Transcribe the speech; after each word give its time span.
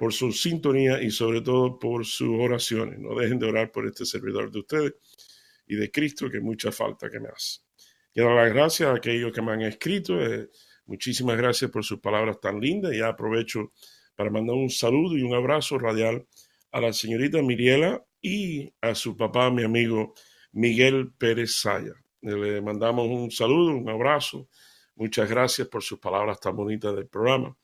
por 0.00 0.14
su 0.14 0.32
sintonía 0.32 1.02
y 1.02 1.10
sobre 1.10 1.42
todo 1.42 1.78
por 1.78 2.06
sus 2.06 2.30
oraciones. 2.30 2.98
No 2.98 3.14
dejen 3.14 3.38
de 3.38 3.44
orar 3.44 3.70
por 3.70 3.86
este 3.86 4.06
servidor 4.06 4.50
de 4.50 4.60
ustedes 4.60 4.94
y 5.66 5.76
de 5.76 5.90
Cristo, 5.90 6.30
que 6.30 6.40
mucha 6.40 6.72
falta 6.72 7.10
que 7.10 7.20
me 7.20 7.28
hace. 7.28 7.60
Quiero 8.10 8.30
dar 8.30 8.46
las 8.46 8.54
gracias 8.54 8.88
a 8.88 8.94
aquellos 8.94 9.30
que 9.30 9.42
me 9.42 9.52
han 9.52 9.60
escrito. 9.60 10.18
Eh, 10.18 10.48
muchísimas 10.86 11.36
gracias 11.36 11.70
por 11.70 11.84
sus 11.84 12.00
palabras 12.00 12.40
tan 12.40 12.58
lindas. 12.58 12.94
Y 12.94 13.02
aprovecho 13.02 13.74
para 14.16 14.30
mandar 14.30 14.56
un 14.56 14.70
saludo 14.70 15.18
y 15.18 15.22
un 15.22 15.34
abrazo 15.34 15.78
radial 15.78 16.26
a 16.72 16.80
la 16.80 16.94
señorita 16.94 17.42
Miriela 17.42 18.02
y 18.22 18.72
a 18.80 18.94
su 18.94 19.14
papá, 19.18 19.50
mi 19.50 19.64
amigo 19.64 20.14
Miguel 20.52 21.12
Pérez 21.12 21.56
Saya. 21.56 21.92
Le 22.22 22.62
mandamos 22.62 23.06
un 23.06 23.30
saludo, 23.30 23.76
un 23.76 23.90
abrazo. 23.90 24.48
Muchas 24.94 25.28
gracias 25.28 25.68
por 25.68 25.82
sus 25.82 25.98
palabras 25.98 26.40
tan 26.40 26.56
bonitas 26.56 26.96
del 26.96 27.06
programa. 27.06 27.54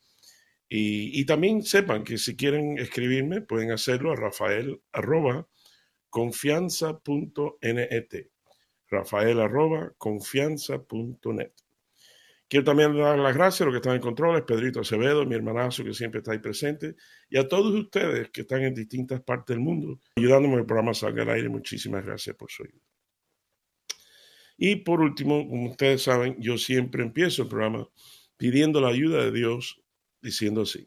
Y, 0.69 1.25
también 1.25 1.63
sepan 1.63 2.03
que 2.03 2.17
si 2.17 2.35
quieren 2.35 2.77
escribirme, 2.77 3.41
pueden 3.41 3.71
hacerlo 3.71 4.11
a 4.11 4.15
rafael 4.15 4.81
arroba 4.91 5.47
confianza.net. 6.09 8.27
Rafael 8.89 9.39
arroba 9.39 9.93
confianza.net. 9.97 11.51
Quiero 12.49 12.63
también 12.63 12.97
dar 12.97 13.19
las 13.19 13.35
gracias 13.35 13.61
a 13.61 13.65
los 13.65 13.73
que 13.73 13.77
están 13.77 13.95
en 13.95 14.01
controles, 14.01 14.43
Pedrito 14.43 14.79
Acevedo, 14.79 15.25
mi 15.25 15.35
hermanazo 15.35 15.83
que 15.83 15.93
siempre 15.93 16.19
está 16.19 16.31
ahí 16.31 16.39
presente, 16.39 16.95
y 17.29 17.37
a 17.37 17.47
todos 17.47 17.73
ustedes 17.73 18.29
que 18.29 18.41
están 18.41 18.63
en 18.63 18.73
distintas 18.73 19.21
partes 19.21 19.53
del 19.53 19.59
mundo, 19.59 19.99
ayudándome 20.15 20.53
en 20.53 20.59
el 20.61 20.65
programa 20.65 20.93
Salga 20.93 21.23
al 21.23 21.29
Aire. 21.31 21.49
Muchísimas 21.49 22.05
gracias 22.05 22.35
por 22.37 22.49
su 22.49 22.63
ayuda. 22.63 22.81
Y 24.57 24.77
por 24.77 25.01
último, 25.01 25.47
como 25.47 25.71
ustedes 25.71 26.03
saben, 26.03 26.37
yo 26.39 26.57
siempre 26.57 27.03
empiezo 27.03 27.43
el 27.43 27.49
programa 27.49 27.89
pidiendo 28.37 28.79
la 28.79 28.89
ayuda 28.89 29.25
de 29.25 29.31
Dios, 29.31 29.81
diciendo 30.27 30.61
así. 30.63 30.85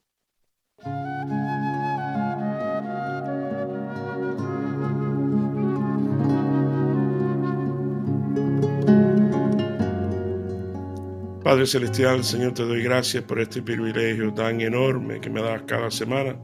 Padre 11.42 11.66
Celestial, 11.66 12.22
Señor, 12.22 12.52
te 12.52 12.62
doy 12.62 12.82
gracias 12.82 13.24
por 13.24 13.41
este 13.41 13.62
privilegio 13.62 14.32
tan 14.34 14.60
enorme 14.60 15.20
que 15.20 15.30
me 15.30 15.42
das 15.42 15.62
cada 15.66 15.91
semana 15.91 16.38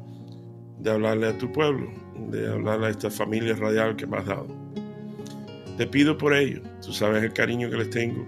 de 0.78 0.90
hablarle 0.90 1.28
a 1.28 1.38
tu 1.38 1.52
pueblo, 1.52 1.92
de 2.30 2.48
hablarle 2.48 2.86
a 2.86 2.90
esta 2.90 3.10
familia 3.10 3.54
radial 3.54 3.94
que 3.94 4.06
me 4.06 4.16
has 4.16 4.26
dado. 4.26 4.48
Te 5.76 5.86
pido 5.86 6.16
por 6.16 6.34
ellos, 6.34 6.62
tú 6.84 6.92
sabes 6.92 7.22
el 7.22 7.32
cariño 7.34 7.68
que 7.70 7.76
les 7.76 7.90
tengo 7.90 8.26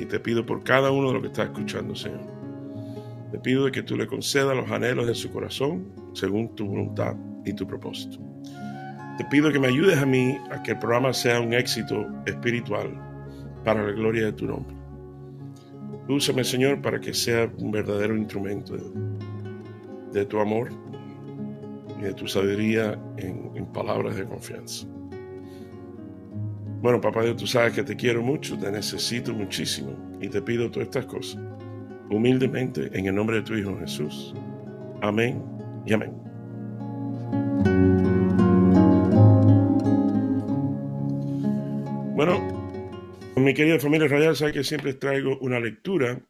y 0.00 0.06
te 0.06 0.20
pido 0.20 0.46
por 0.46 0.62
cada 0.62 0.92
uno 0.92 1.08
de 1.08 1.14
los 1.14 1.22
que 1.22 1.28
está 1.28 1.42
escuchando, 1.44 1.94
Señor. 1.96 2.33
Te 3.34 3.40
pido 3.40 3.68
que 3.72 3.82
tú 3.82 3.96
le 3.96 4.06
concedas 4.06 4.56
los 4.56 4.70
anhelos 4.70 5.08
de 5.08 5.14
su 5.16 5.28
corazón 5.28 5.90
según 6.12 6.54
tu 6.54 6.66
voluntad 6.66 7.16
y 7.44 7.52
tu 7.52 7.66
propósito. 7.66 8.20
Te 9.18 9.24
pido 9.24 9.50
que 9.50 9.58
me 9.58 9.66
ayudes 9.66 9.98
a 9.98 10.06
mí 10.06 10.38
a 10.52 10.62
que 10.62 10.70
el 10.70 10.78
programa 10.78 11.12
sea 11.12 11.40
un 11.40 11.52
éxito 11.52 12.06
espiritual 12.26 12.96
para 13.64 13.82
la 13.82 13.90
gloria 13.90 14.26
de 14.26 14.34
tu 14.34 14.46
nombre. 14.46 14.76
Úsame, 16.08 16.44
Señor, 16.44 16.80
para 16.80 17.00
que 17.00 17.12
sea 17.12 17.50
un 17.58 17.72
verdadero 17.72 18.16
instrumento 18.16 18.76
de, 20.12 20.24
tu 20.26 20.38
amor 20.38 20.70
y 21.98 22.02
de 22.02 22.14
tu 22.14 22.28
sabiduría 22.28 22.96
en 23.16 23.66
palabras 23.72 24.14
de 24.14 24.26
confianza. 24.26 24.86
Bueno, 26.80 27.00
papá 27.00 27.24
Dios, 27.24 27.34
tú 27.34 27.48
sabes 27.48 27.72
que 27.72 27.82
te 27.82 27.96
quiero 27.96 28.22
mucho, 28.22 28.56
te 28.56 28.70
necesito 28.70 29.34
muchísimo 29.34 29.90
y 30.20 30.28
te 30.28 30.40
pido 30.40 30.70
todas 30.70 30.86
estas 30.86 31.06
cosas 31.06 31.53
humildemente 32.10 32.90
en 32.92 33.06
el 33.06 33.14
nombre 33.14 33.36
de 33.36 33.42
tu 33.42 33.54
Hijo 33.54 33.78
Jesús. 33.78 34.34
Amén 35.02 35.42
y 35.86 35.92
amén. 35.92 36.12
Bueno, 42.14 42.40
mi 43.36 43.52
querida 43.54 43.78
familia 43.78 44.08
radial, 44.08 44.36
sabes 44.36 44.54
que 44.54 44.64
siempre 44.64 44.94
traigo 44.94 45.38
una 45.40 45.58
lectura 45.58 46.20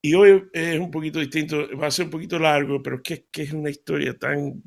y 0.00 0.14
hoy 0.14 0.48
es 0.52 0.78
un 0.78 0.90
poquito 0.90 1.18
distinto, 1.18 1.68
va 1.76 1.88
a 1.88 1.90
ser 1.90 2.06
un 2.06 2.10
poquito 2.12 2.38
largo, 2.38 2.82
pero 2.82 3.02
que, 3.02 3.26
que 3.30 3.42
es 3.42 3.52
una 3.52 3.70
historia 3.70 4.16
tan 4.16 4.62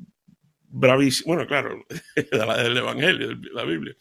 bravísima. 0.68 1.34
Bueno, 1.34 1.48
claro, 1.48 1.84
la 2.32 2.62
del 2.62 2.76
Evangelio, 2.76 3.30
la 3.52 3.64
Biblia 3.64 3.96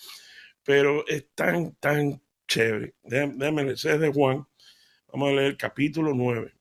pero 0.63 1.05
es 1.07 1.27
tan, 1.33 1.75
tan 1.75 2.21
chévere. 2.47 2.95
Déjame 3.03 3.63
leer, 3.63 3.73
es 3.73 3.83
de 3.83 4.11
Juan. 4.11 4.45
Vamos 5.11 5.29
a 5.29 5.33
leer 5.33 5.57
capítulo 5.57 6.13
9. 6.13 6.53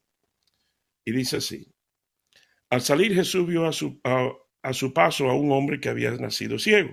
Y 1.04 1.12
dice 1.12 1.36
así. 1.36 1.72
Al 2.68 2.80
salir 2.80 3.14
Jesús 3.14 3.46
vio 3.46 3.64
a 3.66 3.72
su, 3.72 4.00
a, 4.02 4.72
su 4.72 4.92
paso 4.92 5.30
a 5.30 5.34
un 5.34 5.52
hombre 5.52 5.80
que 5.80 5.88
había 5.88 6.10
nacido 6.12 6.58
ciego. 6.58 6.90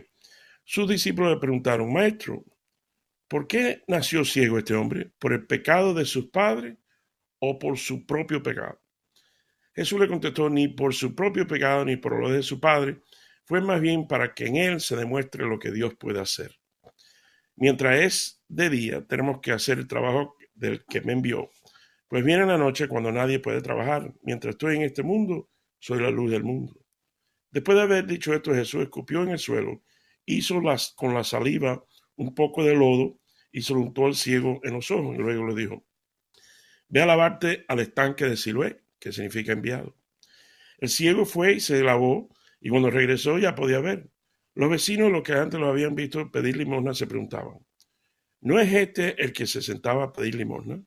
Sus 0.63 0.87
discípulos 0.87 1.33
le 1.33 1.39
preguntaron, 1.39 1.91
Maestro, 1.91 2.43
¿por 3.27 3.47
qué 3.47 3.83
nació 3.87 4.23
ciego 4.23 4.59
este 4.59 4.75
hombre? 4.75 5.11
¿Por 5.17 5.33
el 5.33 5.47
pecado 5.47 5.93
de 5.93 6.05
sus 6.05 6.29
padres 6.29 6.77
o 7.39 7.57
por 7.57 7.77
su 7.77 8.05
propio 8.05 8.43
pecado? 8.43 8.79
Jesús 9.73 9.99
le 9.99 10.07
contestó, 10.07 10.49
ni 10.49 10.67
por 10.67 10.93
su 10.93 11.15
propio 11.15 11.47
pecado 11.47 11.85
ni 11.85 11.97
por 11.97 12.19
lo 12.19 12.31
de 12.31 12.43
su 12.43 12.59
padre, 12.59 13.01
fue 13.45 13.61
más 13.61 13.81
bien 13.81 14.07
para 14.07 14.33
que 14.33 14.45
en 14.45 14.57
él 14.57 14.79
se 14.79 14.95
demuestre 14.95 15.45
lo 15.45 15.57
que 15.57 15.71
Dios 15.71 15.95
puede 15.95 16.19
hacer. 16.19 16.59
Mientras 17.55 17.99
es 17.99 18.43
de 18.47 18.69
día, 18.69 19.05
tenemos 19.07 19.39
que 19.39 19.51
hacer 19.51 19.79
el 19.79 19.87
trabajo 19.87 20.36
del 20.57 20.85
que 20.85 21.01
me 21.01 21.13
envió. 21.13 21.49
Pues 22.07 22.23
viene 22.23 22.45
la 22.45 22.57
noche 22.57 22.87
cuando 22.87 23.11
nadie 23.11 23.39
puede 23.39 23.61
trabajar. 23.61 24.13
Mientras 24.23 24.53
estoy 24.53 24.77
en 24.77 24.83
este 24.83 25.03
mundo, 25.03 25.49
soy 25.79 26.01
la 26.01 26.09
luz 26.09 26.31
del 26.31 26.43
mundo. 26.43 26.73
Después 27.51 27.77
de 27.77 27.83
haber 27.83 28.05
dicho 28.05 28.33
esto, 28.33 28.53
Jesús 28.53 28.83
escupió 28.83 29.23
en 29.23 29.29
el 29.29 29.39
suelo, 29.39 29.83
hizo 30.25 30.61
con 30.95 31.13
la 31.13 31.23
saliva 31.23 31.83
un 32.15 32.35
poco 32.35 32.63
de 32.63 32.75
lodo 32.75 33.19
y 33.51 33.61
se 33.61 33.73
lo 33.73 33.79
untó 33.79 34.05
al 34.05 34.15
ciego 34.15 34.59
en 34.63 34.73
los 34.73 34.91
ojos. 34.91 35.15
Y 35.15 35.19
luego 35.19 35.47
le 35.47 35.55
dijo, 35.55 35.85
ve 36.89 37.01
a 37.01 37.05
lavarte 37.05 37.65
al 37.67 37.79
estanque 37.79 38.25
de 38.25 38.37
Siloé, 38.37 38.83
que 38.99 39.11
significa 39.11 39.51
enviado. 39.51 39.95
El 40.77 40.89
ciego 40.89 41.25
fue 41.25 41.53
y 41.53 41.59
se 41.59 41.83
lavó, 41.83 42.29
y 42.59 42.69
cuando 42.69 42.89
regresó 42.89 43.37
ya 43.37 43.55
podía 43.55 43.79
ver. 43.79 44.09
Los 44.53 44.69
vecinos, 44.69 45.11
los 45.11 45.23
que 45.23 45.33
antes 45.33 45.59
lo 45.59 45.67
habían 45.67 45.95
visto 45.95 46.31
pedir 46.31 46.57
limosna, 46.57 46.93
se 46.93 47.07
preguntaban, 47.07 47.59
¿no 48.41 48.59
es 48.59 48.73
este 48.73 49.21
el 49.21 49.33
que 49.33 49.47
se 49.47 49.61
sentaba 49.61 50.05
a 50.05 50.13
pedir 50.13 50.35
limosna? 50.35 50.83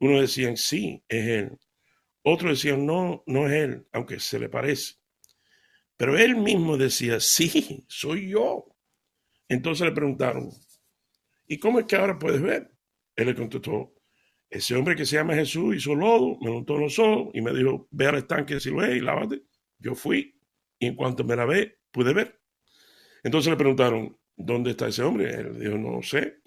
Uno 0.00 0.20
decían, 0.20 0.56
sí, 0.56 1.02
es 1.08 1.26
él. 1.26 1.58
Otros 2.22 2.52
decían, 2.52 2.84
no, 2.84 3.22
no 3.26 3.46
es 3.46 3.52
él, 3.52 3.86
aunque 3.92 4.20
se 4.20 4.38
le 4.38 4.48
parece. 4.48 4.94
Pero 5.96 6.18
él 6.18 6.36
mismo 6.36 6.76
decía, 6.76 7.20
sí, 7.20 7.84
soy 7.88 8.30
yo. 8.30 8.66
Entonces 9.48 9.86
le 9.86 9.92
preguntaron, 9.92 10.50
¿y 11.46 11.58
cómo 11.58 11.78
es 11.80 11.86
que 11.86 11.96
ahora 11.96 12.18
puedes 12.18 12.42
ver? 12.42 12.70
Él 13.14 13.26
le 13.26 13.34
contestó, 13.34 13.94
ese 14.50 14.76
hombre 14.76 14.94
que 14.94 15.06
se 15.06 15.16
llama 15.16 15.34
Jesús 15.34 15.76
hizo 15.76 15.94
lodo, 15.94 16.38
me 16.40 16.50
untó 16.50 16.76
los 16.78 16.98
ojos 16.98 17.30
y 17.34 17.40
me 17.40 17.52
dijo, 17.52 17.88
ve 17.90 18.06
al 18.06 18.16
estanque 18.16 18.54
de 18.54 18.60
Siloé 18.60 18.96
y 18.96 19.00
lávate. 19.00 19.42
Yo 19.78 19.94
fui 19.94 20.38
y 20.78 20.86
en 20.86 20.94
cuanto 20.94 21.24
me 21.24 21.36
lavé, 21.36 21.78
pude 21.90 22.12
ver. 22.12 22.40
Entonces 23.24 23.50
le 23.50 23.56
preguntaron, 23.56 24.16
¿dónde 24.36 24.70
está 24.70 24.88
ese 24.88 25.02
hombre? 25.02 25.34
Él 25.34 25.58
dijo, 25.58 25.76
no 25.78 26.02
sé. 26.02 26.42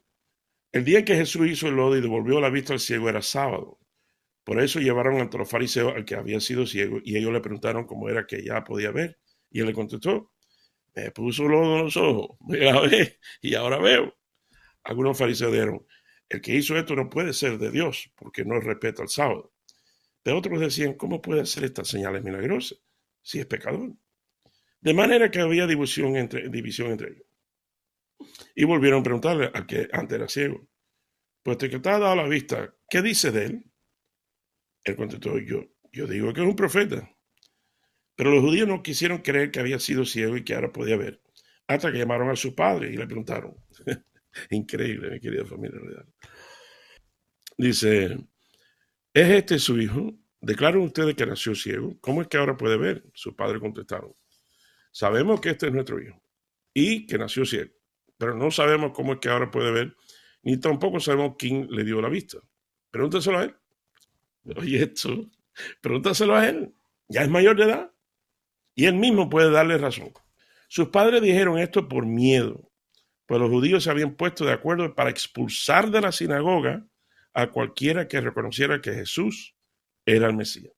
El 0.72 0.86
día 0.86 1.04
que 1.04 1.16
Jesús 1.16 1.48
hizo 1.48 1.68
el 1.68 1.76
lodo 1.76 1.98
y 1.98 2.02
devolvió 2.02 2.40
la 2.40 2.52
vista 2.52 2.74
al 2.74 2.80
ciego 2.80 3.10
era 3.10 3.24
sábado. 3.24 3.80
Por 4.44 4.62
eso 4.62 4.80
llevaron 4.80 5.20
ante 5.20 5.38
los 5.38 5.50
fariseos 5.50 5.96
al 5.96 6.06
que 6.06 6.16
había 6.16 6.40
sido 6.40 6.66
ciego 6.68 7.00
y 7.04 7.18
ellos 7.18 7.34
le 7.34 7.42
preguntaron 7.42 7.86
cómo 7.86 8.08
era 8.10 8.28
que 8.28 8.44
ya 8.44 8.64
podía 8.64 8.92
ver. 8.92 9.20
Y 9.50 9.62
él 9.62 9.68
le 9.68 9.74
contestó, 9.74 10.32
me 10.96 11.12
puso 11.12 11.48
lodo 11.48 11.78
en 11.78 11.84
los 11.86 11.98
ojos, 11.98 12.38
me 12.48 12.60
y 13.42 13.56
ahora 13.56 13.80
veo. 13.80 14.16
Algunos 14.84 15.18
fariseos 15.18 15.52
dijeron, 15.52 15.86
el 16.30 16.42
que 16.42 16.56
hizo 16.56 16.78
esto 16.78 16.96
no 16.96 17.10
puede 17.10 17.34
ser 17.34 17.58
de 17.58 17.72
Dios 17.72 18.12
porque 18.16 18.46
no 18.46 18.60
respeta 18.60 19.02
el 19.02 19.10
sábado. 19.10 19.54
Pero 20.22 20.38
otros 20.38 20.60
decían, 20.60 20.94
¿cómo 20.94 21.22
puede 21.22 21.42
hacer 21.42 21.64
estas 21.64 21.88
señales 21.88 22.24
milagrosas 22.24 22.80
si 23.24 23.40
es 23.40 23.48
pecador? 23.48 23.94
De 24.82 24.94
manera 24.94 25.32
que 25.32 25.42
había 25.42 25.66
división 25.66 26.16
entre 26.16 26.42
ellos. 26.48 27.29
Y 28.56 28.66
volvieron 28.66 29.02
a 29.02 29.04
preguntarle 29.04 29.52
al 29.54 29.66
que 29.66 29.88
antes 29.92 30.18
era 30.18 30.28
ciego, 30.28 30.68
pues 31.44 31.58
te 31.58 31.70
que 31.70 31.80
te 31.80 31.90
ha 31.90 32.00
dado 32.00 32.16
la 32.16 32.28
vista, 32.28 32.76
¿qué 32.90 33.02
dice 33.02 33.32
de 33.32 33.46
él? 33.46 33.72
Él 34.84 34.96
contestó, 34.96 35.38
yo, 35.40 35.66
yo 35.92 36.08
digo 36.08 36.34
que 36.34 36.42
es 36.42 36.48
un 36.48 36.56
profeta. 36.56 37.10
Pero 38.16 38.32
los 38.32 38.44
judíos 38.44 38.68
no 38.68 38.84
quisieron 38.84 39.20
creer 39.20 39.52
que 39.52 39.60
había 39.60 39.80
sido 39.80 40.06
ciego 40.06 40.36
y 40.36 40.44
que 40.44 40.54
ahora 40.54 40.72
podía 40.72 40.98
ver, 40.98 41.22
hasta 41.68 41.92
que 41.92 42.00
llamaron 42.00 42.30
a 42.30 42.36
su 42.36 42.54
padre 42.54 42.92
y 42.92 42.98
le 42.98 43.06
preguntaron. 43.06 43.56
Increíble, 44.50 45.10
mi 45.10 45.20
querida 45.20 45.46
familia. 45.46 45.80
Dice, 47.58 48.18
¿es 49.14 49.30
este 49.30 49.60
su 49.60 49.80
hijo? 49.80 50.14
Declaran 50.42 50.82
ustedes 50.82 51.16
que 51.16 51.26
nació 51.26 51.56
ciego. 51.56 51.98
¿Cómo 52.00 52.22
es 52.22 52.28
que 52.28 52.38
ahora 52.38 52.56
puede 52.58 52.78
ver? 52.78 53.04
Su 53.14 53.36
padre 53.36 53.60
contestaron. 53.60 54.14
Sabemos 54.92 55.40
que 55.42 55.50
este 55.50 55.68
es 55.68 55.74
nuestro 55.74 56.02
hijo 56.02 56.22
y 56.74 57.06
que 57.06 57.18
nació 57.18 57.46
ciego, 57.46 57.72
pero 58.20 58.36
no 58.36 58.52
sabemos 58.52 58.92
cómo 58.94 59.14
es 59.14 59.20
que 59.20 59.30
ahora 59.30 59.50
puede 59.50 59.72
ver, 59.72 59.96
ni 60.44 60.58
tampoco 60.60 61.00
sabemos 61.00 61.36
quién 61.40 61.68
le 61.72 61.86
dio 61.86 62.02
la 62.02 62.10
vista. 62.10 62.38
Pregúntaselo 62.92 63.40
a 63.40 63.44
él. 63.46 63.56
Oye, 64.58 64.84
esto, 64.84 65.32
pregúntaselo 65.82 66.36
a 66.36 66.48
él. 66.48 66.76
Ya 67.08 67.22
es 67.24 67.30
mayor 67.30 67.56
de 67.56 67.64
edad. 67.64 67.92
Y 68.76 68.86
él 68.86 68.96
mismo 68.96 69.30
puede 69.30 69.50
darle 69.50 69.78
razón. 69.78 70.12
Sus 70.68 70.90
padres 70.90 71.22
dijeron 71.22 71.58
esto 71.58 71.88
por 71.88 72.06
miedo, 72.06 72.70
pues 73.26 73.40
los 73.40 73.50
judíos 73.50 73.86
se 73.86 73.90
habían 73.90 74.16
puesto 74.16 74.44
de 74.46 74.52
acuerdo 74.52 74.94
para 74.96 75.10
expulsar 75.10 75.90
de 75.90 76.02
la 76.02 76.12
sinagoga 76.12 76.86
a 77.34 77.48
cualquiera 77.52 78.08
que 78.08 78.20
reconociera 78.20 78.82
que 78.82 78.94
Jesús 78.94 79.56
era 80.06 80.28
el 80.28 80.36
Mesías. 80.36 80.74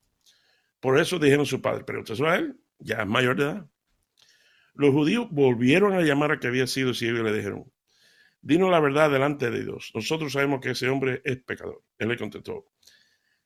Por 0.78 0.98
eso 1.00 1.18
dijeron 1.18 1.44
su 1.44 1.60
padre, 1.60 1.84
usted 1.98 2.24
a 2.24 2.36
él, 2.36 2.56
ya 2.78 3.02
es 3.02 3.06
mayor 3.06 3.36
de 3.36 3.42
edad. 3.44 3.66
Los 4.74 4.92
judíos 4.92 5.28
volvieron 5.30 5.92
a 5.92 6.00
llamar 6.02 6.32
a 6.32 6.40
que 6.40 6.46
había 6.46 6.66
sido 6.66 6.94
ciego 6.94 7.18
y 7.18 7.22
le 7.22 7.32
dijeron, 7.32 7.70
dinos 8.40 8.70
la 8.70 8.80
verdad 8.80 9.10
delante 9.10 9.50
de 9.50 9.62
Dios. 9.64 9.90
Nosotros 9.94 10.32
sabemos 10.32 10.60
que 10.60 10.70
ese 10.70 10.88
hombre 10.88 11.22
es 11.24 11.42
pecador. 11.42 11.82
Él 11.98 12.08
le 12.08 12.16
contestó, 12.16 12.66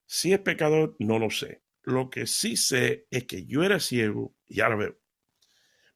si 0.07 0.33
es 0.33 0.39
pecador, 0.41 0.97
no 0.99 1.19
lo 1.19 1.31
sé. 1.31 1.63
Lo 1.83 2.11
que 2.11 2.27
sí 2.27 2.57
sé 2.57 3.07
es 3.11 3.25
que 3.25 3.45
yo 3.47 3.63
era 3.63 3.81
ciego 3.81 4.35
y 4.47 4.61
ahora 4.61 4.77
veo. 4.77 4.99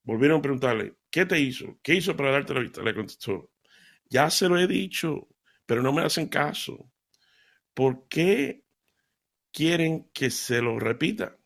Volvieron 0.02 0.38
a 0.38 0.42
preguntarle, 0.42 0.94
¿qué 1.10 1.26
te 1.26 1.38
hizo? 1.38 1.78
¿Qué 1.82 1.94
hizo 1.94 2.16
para 2.16 2.30
darte 2.32 2.54
la 2.54 2.60
vista? 2.60 2.82
Le 2.82 2.94
contestó, 2.94 3.50
ya 4.08 4.30
se 4.30 4.48
lo 4.48 4.58
he 4.58 4.66
dicho, 4.66 5.28
pero 5.66 5.82
no 5.82 5.92
me 5.92 6.02
hacen 6.02 6.28
caso. 6.28 6.90
¿Por 7.74 8.08
qué 8.08 8.64
quieren 9.52 10.10
que 10.12 10.30
se 10.30 10.60
lo 10.62 10.78
repita? 10.78 11.39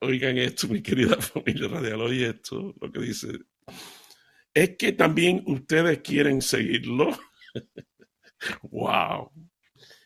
Oigan 0.00 0.38
esto, 0.38 0.68
mi 0.68 0.82
querida 0.82 1.16
familia 1.20 1.68
radial, 1.68 2.00
oye 2.00 2.28
esto, 2.28 2.74
lo 2.80 2.92
que 2.92 3.00
dice. 3.00 3.28
Es 4.54 4.76
que 4.76 4.92
también 4.92 5.42
ustedes 5.46 6.00
quieren 6.00 6.40
seguirlo. 6.40 7.18
wow. 8.62 9.30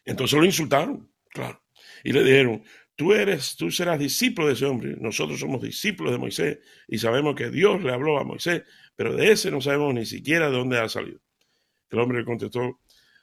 Entonces 0.05 0.39
lo 0.39 0.45
insultaron, 0.45 1.13
claro. 1.29 1.63
Y 2.05 2.13
le 2.13 2.25
dijeron, 2.25 2.63
tú 2.97 3.13
eres, 3.13 3.57
tú 3.57 3.71
serás 3.71 3.99
discípulo 3.99 4.49
de 4.49 4.55
ese 4.55 4.65
hombre. 4.65 4.97
Nosotros 4.99 5.39
somos 5.39 5.63
discípulos 5.63 6.13
de 6.13 6.19
Moisés 6.19 6.59
y 6.89 6.99
sabemos 6.99 7.35
que 7.35 7.51
Dios 7.51 7.83
le 7.83 7.93
habló 7.93 8.19
a 8.19 8.25
Moisés, 8.25 8.63
pero 8.97 9.15
de 9.15 9.33
ese 9.33 9.51
no 9.51 9.61
sabemos 9.61 9.95
ni 9.95 10.07
siquiera 10.07 10.51
de 10.51 10.57
dónde 10.57 10.79
ha 10.79 10.89
salido. 10.89 11.21
El 11.91 12.01
hombre 12.01 12.19
le 12.19 12.25
contestó, 12.25 12.81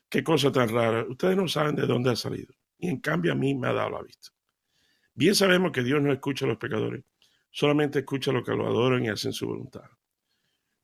qué 0.07 0.23
cosa 0.23 0.51
tan 0.51 0.69
rara, 0.69 1.05
ustedes 1.07 1.35
no 1.35 1.47
saben 1.47 1.75
de 1.75 1.87
dónde 1.87 2.11
ha 2.11 2.15
salido. 2.15 2.53
Y 2.77 2.87
en 2.87 2.99
cambio 2.99 3.33
a 3.33 3.35
mí 3.35 3.55
me 3.55 3.67
ha 3.67 3.73
dado 3.73 3.89
la 3.89 4.03
vista. 4.03 4.29
Bien 5.19 5.35
sabemos 5.35 5.73
que 5.73 5.83
Dios 5.83 6.01
no 6.01 6.13
escucha 6.13 6.45
a 6.45 6.47
los 6.47 6.57
pecadores, 6.57 7.03
solamente 7.51 7.99
escucha 7.99 8.31
a 8.31 8.33
los 8.35 8.45
que 8.45 8.55
lo 8.55 8.65
adoran 8.65 9.03
y 9.03 9.09
hacen 9.09 9.33
su 9.33 9.47
voluntad. 9.47 9.83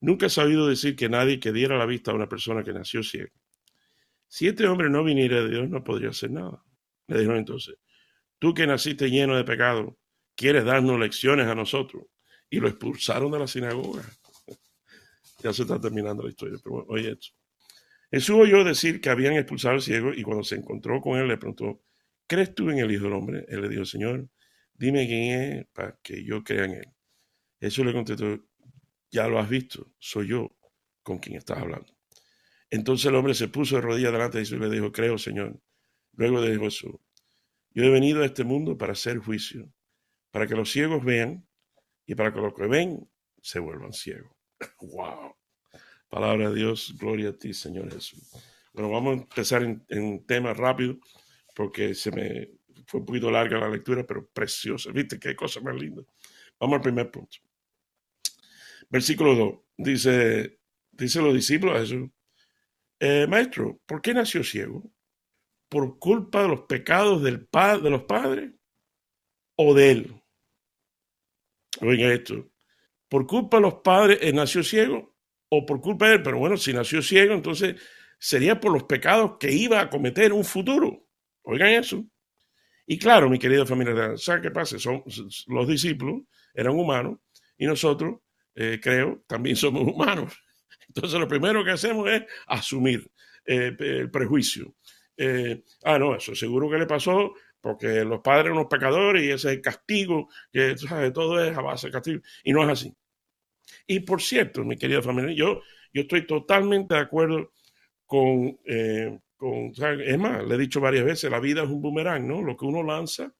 Nunca 0.01 0.25
he 0.25 0.29
sabido 0.29 0.67
decir 0.67 0.97
que 0.97 1.07
nadie 1.07 1.39
que 1.39 1.53
diera 1.53 1.77
la 1.77 1.85
vista 1.85 2.11
a 2.11 2.15
una 2.15 2.27
persona 2.27 2.61
que 2.61 2.73
nació 2.73 3.01
ciega. 3.01 3.31
Si 4.27 4.45
este 4.45 4.67
hombre 4.67 4.89
no 4.89 5.05
viniera 5.05 5.41
de 5.41 5.49
Dios, 5.49 5.69
no 5.69 5.85
podría 5.85 6.09
hacer 6.09 6.31
nada. 6.31 6.61
Le 7.07 7.19
dijeron 7.19 7.37
entonces, 7.37 7.77
Tú 8.37 8.53
que 8.53 8.67
naciste 8.67 9.09
lleno 9.09 9.37
de 9.37 9.45
pecado, 9.45 9.97
quieres 10.35 10.65
darnos 10.65 10.99
lecciones 10.99 11.47
a 11.47 11.55
nosotros. 11.55 12.03
Y 12.49 12.59
lo 12.59 12.67
expulsaron 12.67 13.31
de 13.31 13.39
la 13.39 13.47
sinagoga. 13.47 14.03
ya 15.43 15.53
se 15.53 15.61
está 15.61 15.79
terminando 15.79 16.23
la 16.23 16.29
historia, 16.31 16.57
pero 16.61 16.75
bueno, 16.75 16.87
oye 16.89 17.11
esto. 17.13 17.27
Jesús 18.11 18.35
oyó 18.35 18.65
decir 18.65 18.99
que 18.99 19.09
habían 19.09 19.35
expulsado 19.35 19.75
al 19.75 19.81
ciego 19.81 20.13
y 20.13 20.23
cuando 20.23 20.43
se 20.43 20.55
encontró 20.55 20.99
con 20.99 21.17
él 21.19 21.29
le 21.29 21.37
preguntó, 21.37 21.85
¿crees 22.27 22.53
tú 22.55 22.69
en 22.69 22.79
el 22.79 22.91
Hijo 22.91 23.05
del 23.05 23.13
Hombre? 23.13 23.45
Él 23.47 23.61
le 23.61 23.69
dijo, 23.69 23.85
Señor, 23.85 24.27
dime 24.73 25.07
quién 25.07 25.41
es 25.41 25.67
para 25.73 25.97
que 26.01 26.23
yo 26.23 26.43
crea 26.43 26.65
en 26.65 26.71
él. 26.71 26.87
Jesús 27.59 27.85
le 27.85 27.93
contestó, 27.93 28.39
ya 29.11 29.27
lo 29.27 29.39
has 29.39 29.49
visto, 29.49 29.93
soy 29.97 30.29
yo 30.29 30.55
con 31.03 31.19
quien 31.19 31.37
estás 31.37 31.59
hablando. 31.59 31.95
Entonces 32.69 33.05
el 33.05 33.15
hombre 33.15 33.33
se 33.33 33.47
puso 33.47 33.75
de 33.75 33.81
rodillas 33.81 34.11
delante 34.11 34.37
de 34.37 34.43
Jesús 34.43 34.57
y 34.57 34.61
le 34.61 34.69
dijo, 34.69 34.91
creo, 34.91 35.17
Señor. 35.17 35.59
Luego 36.13 36.41
dijo 36.41 36.63
Jesús, 36.63 36.95
yo 37.71 37.83
he 37.83 37.89
venido 37.89 38.23
a 38.23 38.25
este 38.25 38.43
mundo 38.43 38.77
para 38.77 38.93
hacer 38.93 39.17
juicio, 39.19 39.71
para 40.31 40.47
que 40.47 40.55
los 40.55 40.71
ciegos 40.71 41.03
vean 41.03 41.47
y 42.05 42.15
para 42.15 42.33
que 42.33 42.39
los 42.39 42.53
que 42.53 42.67
ven 42.67 43.09
se 43.41 43.59
vuelvan 43.59 43.93
ciegos. 43.93 44.31
¡Wow! 44.81 45.35
Palabra 46.09 46.49
de 46.49 46.55
Dios, 46.55 46.95
gloria 46.97 47.29
a 47.29 47.33
ti, 47.37 47.53
Señor 47.53 47.91
Jesús. 47.91 48.31
Bueno, 48.73 48.89
vamos 48.89 49.17
a 49.17 49.21
empezar 49.21 49.63
en, 49.63 50.03
un 50.03 50.25
tema 50.25 50.53
rápido 50.53 50.97
porque 51.55 51.95
se 51.95 52.11
me 52.11 52.49
fue 52.85 52.99
un 52.99 53.05
poquito 53.05 53.31
larga 53.31 53.57
la 53.57 53.69
lectura, 53.69 54.05
pero 54.05 54.27
preciosa. 54.27 54.91
¿Viste 54.91 55.19
qué 55.19 55.35
cosa 55.35 55.59
más 55.61 55.75
linda? 55.75 56.03
Vamos 56.59 56.75
al 56.75 56.81
primer 56.81 57.09
punto. 57.09 57.37
Versículo 58.89 59.33
2. 59.33 59.55
Dice, 59.77 60.59
dice 60.91 61.21
los 61.21 61.33
discípulos 61.33 61.75
a 61.75 61.79
Jesús, 61.79 62.09
eh, 62.99 63.25
Maestro, 63.27 63.81
¿por 63.87 64.01
qué 64.01 64.13
nació 64.13 64.43
ciego? 64.43 64.83
por 65.69 65.99
culpa 65.99 66.43
de 66.43 66.47
los 66.47 66.61
pecados 66.61 67.21
del 67.23 67.49
de 67.83 67.89
los 67.89 68.03
padres 68.03 68.51
o 69.57 69.73
de 69.73 69.91
él. 69.91 70.21
Oiga 71.81 72.13
esto, 72.13 72.49
por 73.09 73.27
culpa 73.27 73.57
de 73.57 73.63
los 73.63 73.75
padres 73.75 74.19
él 74.21 74.35
nació 74.35 74.63
ciego 74.63 75.15
o 75.49 75.65
por 75.65 75.81
culpa 75.81 76.07
de 76.07 76.15
él, 76.15 76.23
pero 76.23 76.37
bueno, 76.37 76.57
si 76.57 76.73
nació 76.73 77.01
ciego, 77.01 77.33
entonces 77.33 77.75
sería 78.17 78.59
por 78.59 78.71
los 78.71 78.83
pecados 78.83 79.33
que 79.39 79.51
iba 79.51 79.81
a 79.81 79.89
cometer 79.89 80.31
un 80.31 80.45
futuro. 80.45 81.04
Oigan 81.45 81.69
eso. 81.69 82.05
Y 82.87 82.97
claro, 82.99 83.29
mi 83.29 83.39
querida 83.39 83.65
familia, 83.65 84.15
¿sabe 84.17 84.41
qué 84.41 84.51
pasa? 84.51 84.77
Son, 84.77 85.03
los 85.47 85.67
discípulos 85.67 86.21
eran 86.53 86.75
humanos 86.75 87.19
y 87.57 87.65
nosotros, 87.65 88.19
eh, 88.53 88.79
creo, 88.81 89.23
también 89.27 89.55
somos 89.55 89.83
humanos. 89.83 90.33
Entonces 90.87 91.19
lo 91.19 91.27
primero 91.27 91.63
que 91.63 91.71
hacemos 91.71 92.09
es 92.09 92.23
asumir 92.47 93.09
eh, 93.45 93.75
el 93.79 94.11
prejuicio. 94.11 94.75
Eh, 95.17 95.63
ah, 95.83 95.97
no, 95.97 96.15
eso 96.15 96.35
seguro 96.35 96.69
que 96.69 96.77
le 96.77 96.85
pasó 96.85 97.33
porque 97.61 98.03
los 98.03 98.19
padres 98.21 98.45
eran 98.45 98.57
unos 98.57 98.69
pecadores 98.69 99.23
y 99.23 99.31
ese 99.31 99.59
castigo, 99.59 100.29
que 100.51 100.77
¿sabes? 100.77 101.11
todo 101.13 101.43
es 101.43 101.57
a 101.57 101.61
base 101.61 101.87
de 101.87 101.93
castigo. 101.93 102.21
Y 102.43 102.53
no 102.53 102.63
es 102.63 102.69
así. 102.69 102.95
Y 103.87 104.01
por 104.01 104.21
cierto, 104.21 104.63
mi 104.63 104.77
querida 104.77 105.01
familia, 105.01 105.33
yo, 105.33 105.61
yo 105.91 106.01
estoy 106.03 106.27
totalmente 106.27 106.93
de 106.93 107.01
acuerdo 107.01 107.51
con, 108.05 108.59
es 109.39 110.17
más, 110.17 110.45
le 110.45 110.55
he 110.55 110.57
dicho 110.57 110.79
varias 110.79 111.05
veces, 111.05 111.29
la 111.29 111.39
vida 111.39 111.63
es 111.63 111.69
un 111.69 111.81
boomerang, 111.81 112.27
¿no? 112.27 112.41
Lo 112.41 112.55
que 112.55 112.65
uno 112.65 112.83
lanza, 112.83 113.33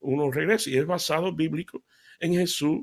uno 0.00 0.30
regresa 0.30 0.70
y 0.70 0.76
es 0.76 0.86
basado 0.86 1.34
bíblico 1.34 1.84
en 2.18 2.34
Jesús 2.34 2.82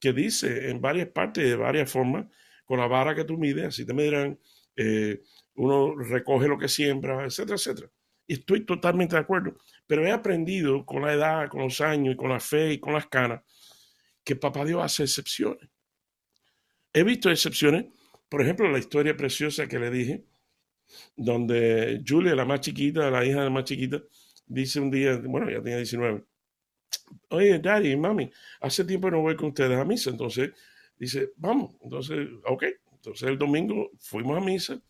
que 0.00 0.12
dice 0.12 0.70
en 0.70 0.80
varias 0.80 1.08
partes, 1.08 1.44
de 1.44 1.56
varias 1.56 1.90
formas, 1.90 2.26
con 2.64 2.78
la 2.78 2.86
vara 2.86 3.14
que 3.14 3.24
tú 3.24 3.36
mides, 3.36 3.66
así 3.66 3.86
te 3.86 3.94
medirán, 3.94 4.38
eh, 4.76 5.22
uno 5.54 5.94
recoge 5.96 6.48
lo 6.48 6.58
que 6.58 6.68
siembra, 6.68 7.24
etcétera, 7.24 7.56
etcétera. 7.56 7.90
Y 8.26 8.34
estoy 8.34 8.64
totalmente 8.64 9.16
de 9.16 9.22
acuerdo. 9.22 9.56
Pero 9.86 10.06
he 10.06 10.12
aprendido 10.12 10.84
con 10.84 11.02
la 11.02 11.14
edad, 11.14 11.48
con 11.48 11.62
los 11.62 11.80
años 11.80 12.14
y 12.14 12.16
con 12.16 12.28
la 12.28 12.40
fe 12.40 12.74
y 12.74 12.78
con 12.78 12.92
las 12.92 13.06
canas 13.06 13.42
que 14.22 14.36
papá 14.36 14.64
Dios 14.66 14.82
hace 14.82 15.04
excepciones. 15.04 15.70
He 16.92 17.02
visto 17.02 17.30
excepciones, 17.30 17.86
por 18.28 18.42
ejemplo, 18.42 18.70
la 18.70 18.78
historia 18.78 19.16
preciosa 19.16 19.66
que 19.66 19.78
le 19.78 19.90
dije, 19.90 20.24
donde 21.16 22.02
Julia, 22.06 22.34
la 22.34 22.44
más 22.44 22.60
chiquita, 22.60 23.10
la 23.10 23.24
hija 23.24 23.38
de 23.38 23.44
la 23.44 23.50
más 23.50 23.64
chiquita, 23.64 24.02
dice 24.46 24.80
un 24.80 24.90
día, 24.90 25.16
bueno, 25.24 25.50
ya 25.50 25.62
tenía 25.62 25.76
19, 25.78 26.24
oye, 27.30 27.58
daddy, 27.58 27.96
mami, 27.96 28.30
hace 28.60 28.84
tiempo 28.84 29.10
no 29.10 29.20
voy 29.20 29.36
con 29.36 29.48
ustedes 29.48 29.78
a 29.78 29.84
misa, 29.84 30.10
entonces 30.10 30.50
dice, 30.98 31.32
vamos, 31.36 31.74
entonces, 31.82 32.28
ok, 32.44 32.64
entonces 32.92 33.28
el 33.28 33.38
domingo 33.38 33.90
fuimos 33.98 34.36
a 34.36 34.40
misa 34.40 34.80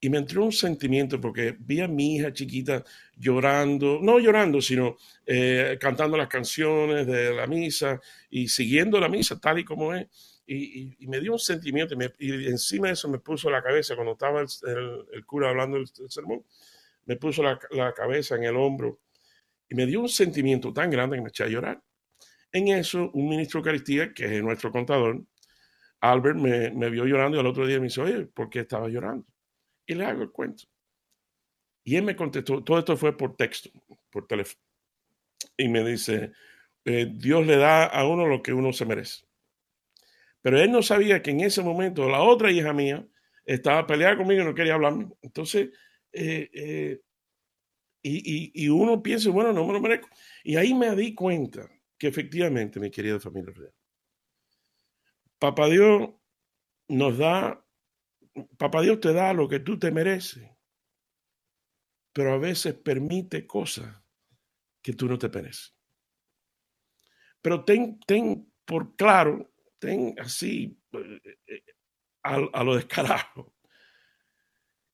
y 0.00 0.10
me 0.10 0.18
entró 0.18 0.44
un 0.44 0.52
sentimiento 0.52 1.20
porque 1.20 1.56
vi 1.58 1.80
a 1.80 1.88
mi 1.88 2.16
hija 2.16 2.32
chiquita 2.32 2.84
llorando, 3.16 3.98
no 4.00 4.18
llorando, 4.18 4.60
sino 4.60 4.96
eh, 5.26 5.76
cantando 5.80 6.16
las 6.16 6.28
canciones 6.28 7.06
de 7.06 7.34
la 7.34 7.46
misa 7.46 8.00
y 8.30 8.48
siguiendo 8.48 9.00
la 9.00 9.08
misa 9.08 9.40
tal 9.40 9.58
y 9.58 9.64
como 9.64 9.94
es. 9.94 10.06
Y, 10.50 11.06
me 11.06 11.20
dio 11.20 11.32
un 11.32 11.38
sentimiento 11.38 11.94
y, 12.18 12.46
encima 12.46 12.86
de 12.86 12.94
eso 12.94 13.08
me 13.08 13.18
puso 13.18 13.50
la 13.50 13.62
cabeza 13.62 13.94
cuando 13.94 14.12
estaba 14.12 14.40
el, 14.40 15.26
cura 15.26 15.50
hablando 15.50 15.76
del, 15.76 15.88
sermón, 16.08 16.42
me 17.04 17.16
puso 17.16 17.42
la, 17.42 17.58
cabeza 17.94 18.36
en 18.36 18.44
el 18.44 18.56
hombro 18.56 19.00
y 19.68 19.74
me 19.74 19.84
dio 19.84 20.00
un 20.00 20.08
sentimiento 20.08 20.72
tan 20.72 20.90
grande 20.90 21.16
que 21.16 21.22
me 21.22 21.28
eché 21.28 21.44
a 21.44 21.48
llorar. 21.48 21.82
En 22.50 22.68
eso, 22.68 23.10
un 23.12 23.28
ministro 23.28 23.60
de 23.60 23.68
Eucaristía, 23.68 24.14
que 24.14 24.38
es 24.38 24.42
nuestro 24.42 24.72
contador, 24.72 25.22
Albert, 26.00 26.38
me, 26.38 26.70
me 26.70 26.88
vio 26.88 27.04
llorando 27.04 27.36
y 27.36 27.40
al 27.40 27.46
otro 27.46 27.66
día 27.66 27.78
me 27.78 27.84
dice, 27.84 28.00
oye, 28.00 28.24
¿por 28.26 28.48
qué 28.48 28.60
estaba 28.60 28.88
llorando? 28.88 29.26
y 29.88 29.94
le 29.94 30.04
hago 30.04 30.22
el 30.22 30.30
cuento. 30.30 30.64
Y 31.82 31.96
él 31.96 32.04
me 32.04 32.14
contestó, 32.14 32.62
todo 32.62 32.78
esto 32.78 32.96
fue 32.96 33.16
por 33.16 33.34
texto, 33.34 33.70
por 34.10 34.26
teléfono. 34.26 34.60
Y 35.56 35.68
me 35.68 35.82
dice, 35.82 36.32
eh, 36.84 37.10
Dios 37.10 37.46
le 37.46 37.56
da 37.56 37.86
a 37.86 38.06
uno 38.06 38.26
lo 38.26 38.42
que 38.42 38.52
uno 38.52 38.72
se 38.72 38.84
merece. 38.84 39.24
Pero 40.48 40.62
él 40.62 40.72
no 40.72 40.82
sabía 40.82 41.22
que 41.22 41.30
en 41.30 41.40
ese 41.40 41.62
momento 41.62 42.08
la 42.08 42.22
otra 42.22 42.50
hija 42.50 42.72
mía 42.72 43.06
estaba 43.44 43.86
peleada 43.86 44.16
conmigo 44.16 44.40
y 44.40 44.44
no 44.46 44.54
quería 44.54 44.76
hablarme. 44.76 45.10
Entonces, 45.20 45.68
eh, 46.10 46.48
eh, 46.54 47.02
y, 48.02 48.66
uno 48.70 49.02
piensa, 49.02 49.28
bueno, 49.28 49.52
no 49.52 49.66
me 49.66 49.74
lo 49.74 49.80
merezco. 49.82 50.08
Y 50.42 50.56
ahí 50.56 50.72
me 50.72 50.96
di 50.96 51.14
cuenta 51.14 51.70
que 51.98 52.08
efectivamente, 52.08 52.80
mi 52.80 52.90
querida 52.90 53.20
familia 53.20 53.52
real, 53.54 53.74
Papá 55.38 55.68
Dios 55.68 56.14
nos 56.88 57.18
da, 57.18 57.62
Papá 58.56 58.80
Dios 58.80 59.00
te 59.00 59.12
da 59.12 59.34
lo 59.34 59.50
que 59.50 59.60
tú 59.60 59.78
te 59.78 59.90
mereces, 59.90 60.48
pero 62.14 62.32
a 62.32 62.38
veces 62.38 62.72
permite 62.72 63.46
cosas 63.46 64.02
que 64.80 64.94
tú 64.94 65.08
no 65.08 65.18
te 65.18 65.28
mereces. 65.28 65.76
Pero 67.42 67.66
ten, 67.66 68.00
ten 68.00 68.50
por 68.64 68.96
claro, 68.96 69.52
ten 69.78 70.14
así 70.18 70.78
eh, 70.92 71.20
eh, 71.46 71.62
a, 72.22 72.36
a 72.52 72.64
lo 72.64 72.76
descarado, 72.76 73.54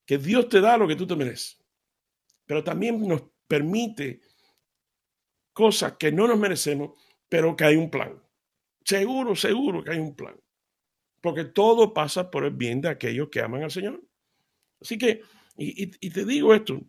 que 0.07 0.19
Dios 0.19 0.49
te 0.49 0.61
da 0.61 0.77
lo 0.77 0.87
que 0.87 0.97
tú 0.97 1.07
te 1.07 1.17
mereces, 1.17 1.65
pero 2.47 2.63
también 2.63 3.01
nos 3.07 3.23
permite 3.47 4.21
cosas 5.53 5.97
que 5.99 6.13
no 6.13 6.27
nos 6.27 6.39
merecemos, 6.39 6.99
pero 7.29 7.57
que 7.57 7.65
hay 7.65 7.77
un 7.77 7.91
plan. 7.91 8.21
Seguro, 8.85 9.35
seguro 9.35 9.83
que 9.83 9.93
hay 9.93 9.99
un 9.99 10.15
plan. 10.15 10.39
Porque 11.23 11.45
todo 11.45 11.95
pasa 11.95 12.31
por 12.31 12.45
el 12.45 12.51
bien 12.51 12.81
de 12.83 12.91
aquellos 12.91 13.31
que 13.31 13.41
aman 13.41 13.63
al 13.63 13.71
Señor. 13.71 14.03
Así 14.81 14.99
que, 14.99 15.23
y 15.57 16.11
te 16.11 16.25
digo 16.27 16.53
esto, 16.53 16.81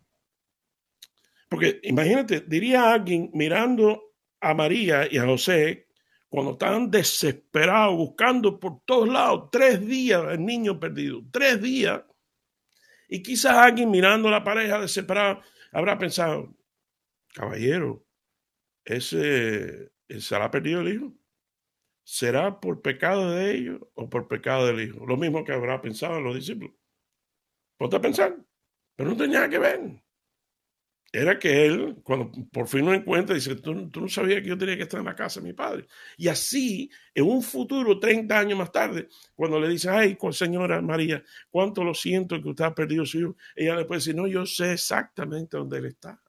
porque 1.48 1.80
imagínate, 1.84 2.40
diría 2.40 2.92
alguien 2.92 3.30
mirando 3.32 4.14
a 4.40 4.54
María 4.54 5.08
y 5.10 5.18
a 5.18 5.24
José 5.24 5.85
cuando 6.28 6.52
estaban 6.52 6.90
desesperados, 6.90 7.96
buscando 7.96 8.58
por 8.58 8.80
todos 8.84 9.08
lados, 9.08 9.48
tres 9.50 9.86
días 9.86 10.22
el 10.30 10.44
niño 10.44 10.78
perdido, 10.78 11.22
tres 11.30 11.60
días. 11.62 12.02
Y 13.08 13.22
quizás 13.22 13.56
alguien 13.56 13.90
mirando 13.90 14.28
a 14.28 14.32
la 14.32 14.44
pareja 14.44 14.80
desesperada 14.80 15.42
habrá 15.72 15.98
pensado, 15.98 16.54
caballero, 17.32 18.04
ese, 18.84 19.92
¿será 20.18 20.50
perdido 20.50 20.80
el 20.80 20.92
hijo? 20.94 21.14
¿Será 22.04 22.60
por 22.60 22.82
pecado 22.82 23.32
de 23.32 23.52
ellos 23.52 23.80
o 23.94 24.08
por 24.08 24.28
pecado 24.28 24.66
del 24.66 24.80
hijo? 24.80 25.06
Lo 25.06 25.16
mismo 25.16 25.44
que 25.44 25.52
habrá 25.52 25.80
pensado 25.80 26.20
los 26.20 26.34
discípulos. 26.34 26.74
Ponte 27.76 27.96
a 27.96 28.00
pensar, 28.00 28.36
pero 28.94 29.10
no 29.10 29.16
tenía 29.16 29.38
nada 29.38 29.50
que 29.50 29.58
ver 29.58 30.05
era 31.12 31.38
que 31.38 31.66
él, 31.66 31.96
cuando 32.02 32.30
por 32.52 32.68
fin 32.68 32.84
lo 32.84 32.92
encuentra, 32.92 33.34
dice, 33.34 33.56
tú, 33.56 33.74
no 33.74 34.08
sabías 34.08 34.42
que 34.42 34.48
yo 34.48 34.58
tenía 34.58 34.76
que 34.76 34.82
estar 34.82 35.00
en 35.00 35.06
la 35.06 35.14
casa 35.14 35.40
de 35.40 35.46
mi 35.46 35.52
padre. 35.52 35.86
Y 36.16 36.28
así, 36.28 36.90
en 37.14 37.24
un 37.24 37.42
futuro, 37.42 37.98
30 37.98 38.38
años 38.38 38.58
más 38.58 38.72
tarde, 38.72 39.08
cuando 39.34 39.58
le 39.60 39.68
dice, 39.68 39.88
ay, 39.88 40.18
señora 40.32 40.80
María, 40.82 41.22
cuánto 41.50 41.84
lo 41.84 41.94
siento 41.94 42.40
que 42.42 42.48
usted 42.48 42.64
ha 42.64 42.74
perdido 42.74 43.06
su 43.06 43.18
hijo, 43.18 43.36
ella 43.54 43.76
le 43.76 43.84
puede 43.84 43.98
decir, 43.98 44.14
no, 44.14 44.26
yo 44.26 44.44
sé 44.44 44.72
exactamente 44.72 45.56
dónde 45.56 45.78
él 45.78 45.86
está. 45.86 46.20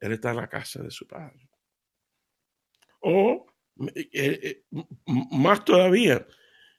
Él 0.00 0.12
está 0.12 0.30
en 0.30 0.36
la 0.36 0.48
casa 0.48 0.82
de 0.82 0.90
su 0.90 1.06
padre. 1.06 1.48
O, 3.00 3.46
eh, 3.94 4.08
eh, 4.12 4.64
más 5.30 5.64
todavía, 5.64 6.26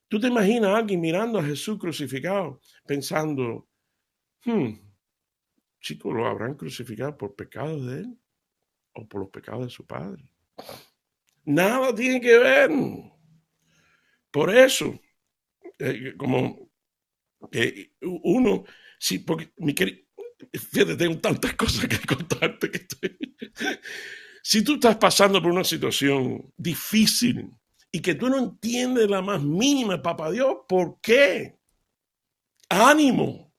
tú 0.08 0.20
te 0.20 0.28
imaginas 0.28 0.72
a 0.72 0.78
alguien 0.78 1.02
mirando 1.02 1.40
a 1.40 1.44
Jesús 1.44 1.80
crucificado, 1.80 2.62
pensando, 2.86 3.68
hmm, 4.46 4.91
chicos, 5.82 6.14
lo 6.14 6.28
habrán 6.28 6.56
crucificado 6.56 7.18
por 7.18 7.36
pecados 7.36 7.86
de 7.86 8.00
él 8.02 8.18
o 8.94 9.08
por 9.08 9.22
los 9.22 9.30
pecados 9.30 9.66
de 9.66 9.70
su 9.70 9.86
padre. 9.86 10.24
Nada 11.44 11.94
tiene 11.94 12.22
que 12.22 12.38
ver. 12.38 12.72
Por 14.30 14.56
eso, 14.56 14.98
eh, 15.80 16.14
como 16.18 16.72
eh, 17.52 17.92
uno, 18.02 18.64
sí, 19.00 19.20
porque 19.20 19.52
mi 19.58 19.74
querido, 19.74 20.04
fíjate, 20.54 20.96
tengo 20.96 21.20
tantas 21.20 21.54
cosas 21.56 21.88
que 21.88 22.00
contarte 22.06 22.70
que 22.70 22.78
estoy. 22.78 23.36
si 24.44 24.64
tú 24.64 24.76
estás 24.76 24.98
pasando 24.98 25.42
por 25.42 25.52
una 25.52 25.64
situación 25.64 26.54
difícil 26.56 27.52
y 27.92 28.00
que 28.00 28.16
tú 28.16 28.30
no 28.30 28.38
entiendes 28.38 29.10
la 29.10 29.22
más 29.22 29.42
mínima, 29.42 30.02
papá 30.02 30.32
Dios, 30.32 30.58
¿por 30.68 31.02
qué? 31.02 31.60
Ánimo 32.70 33.51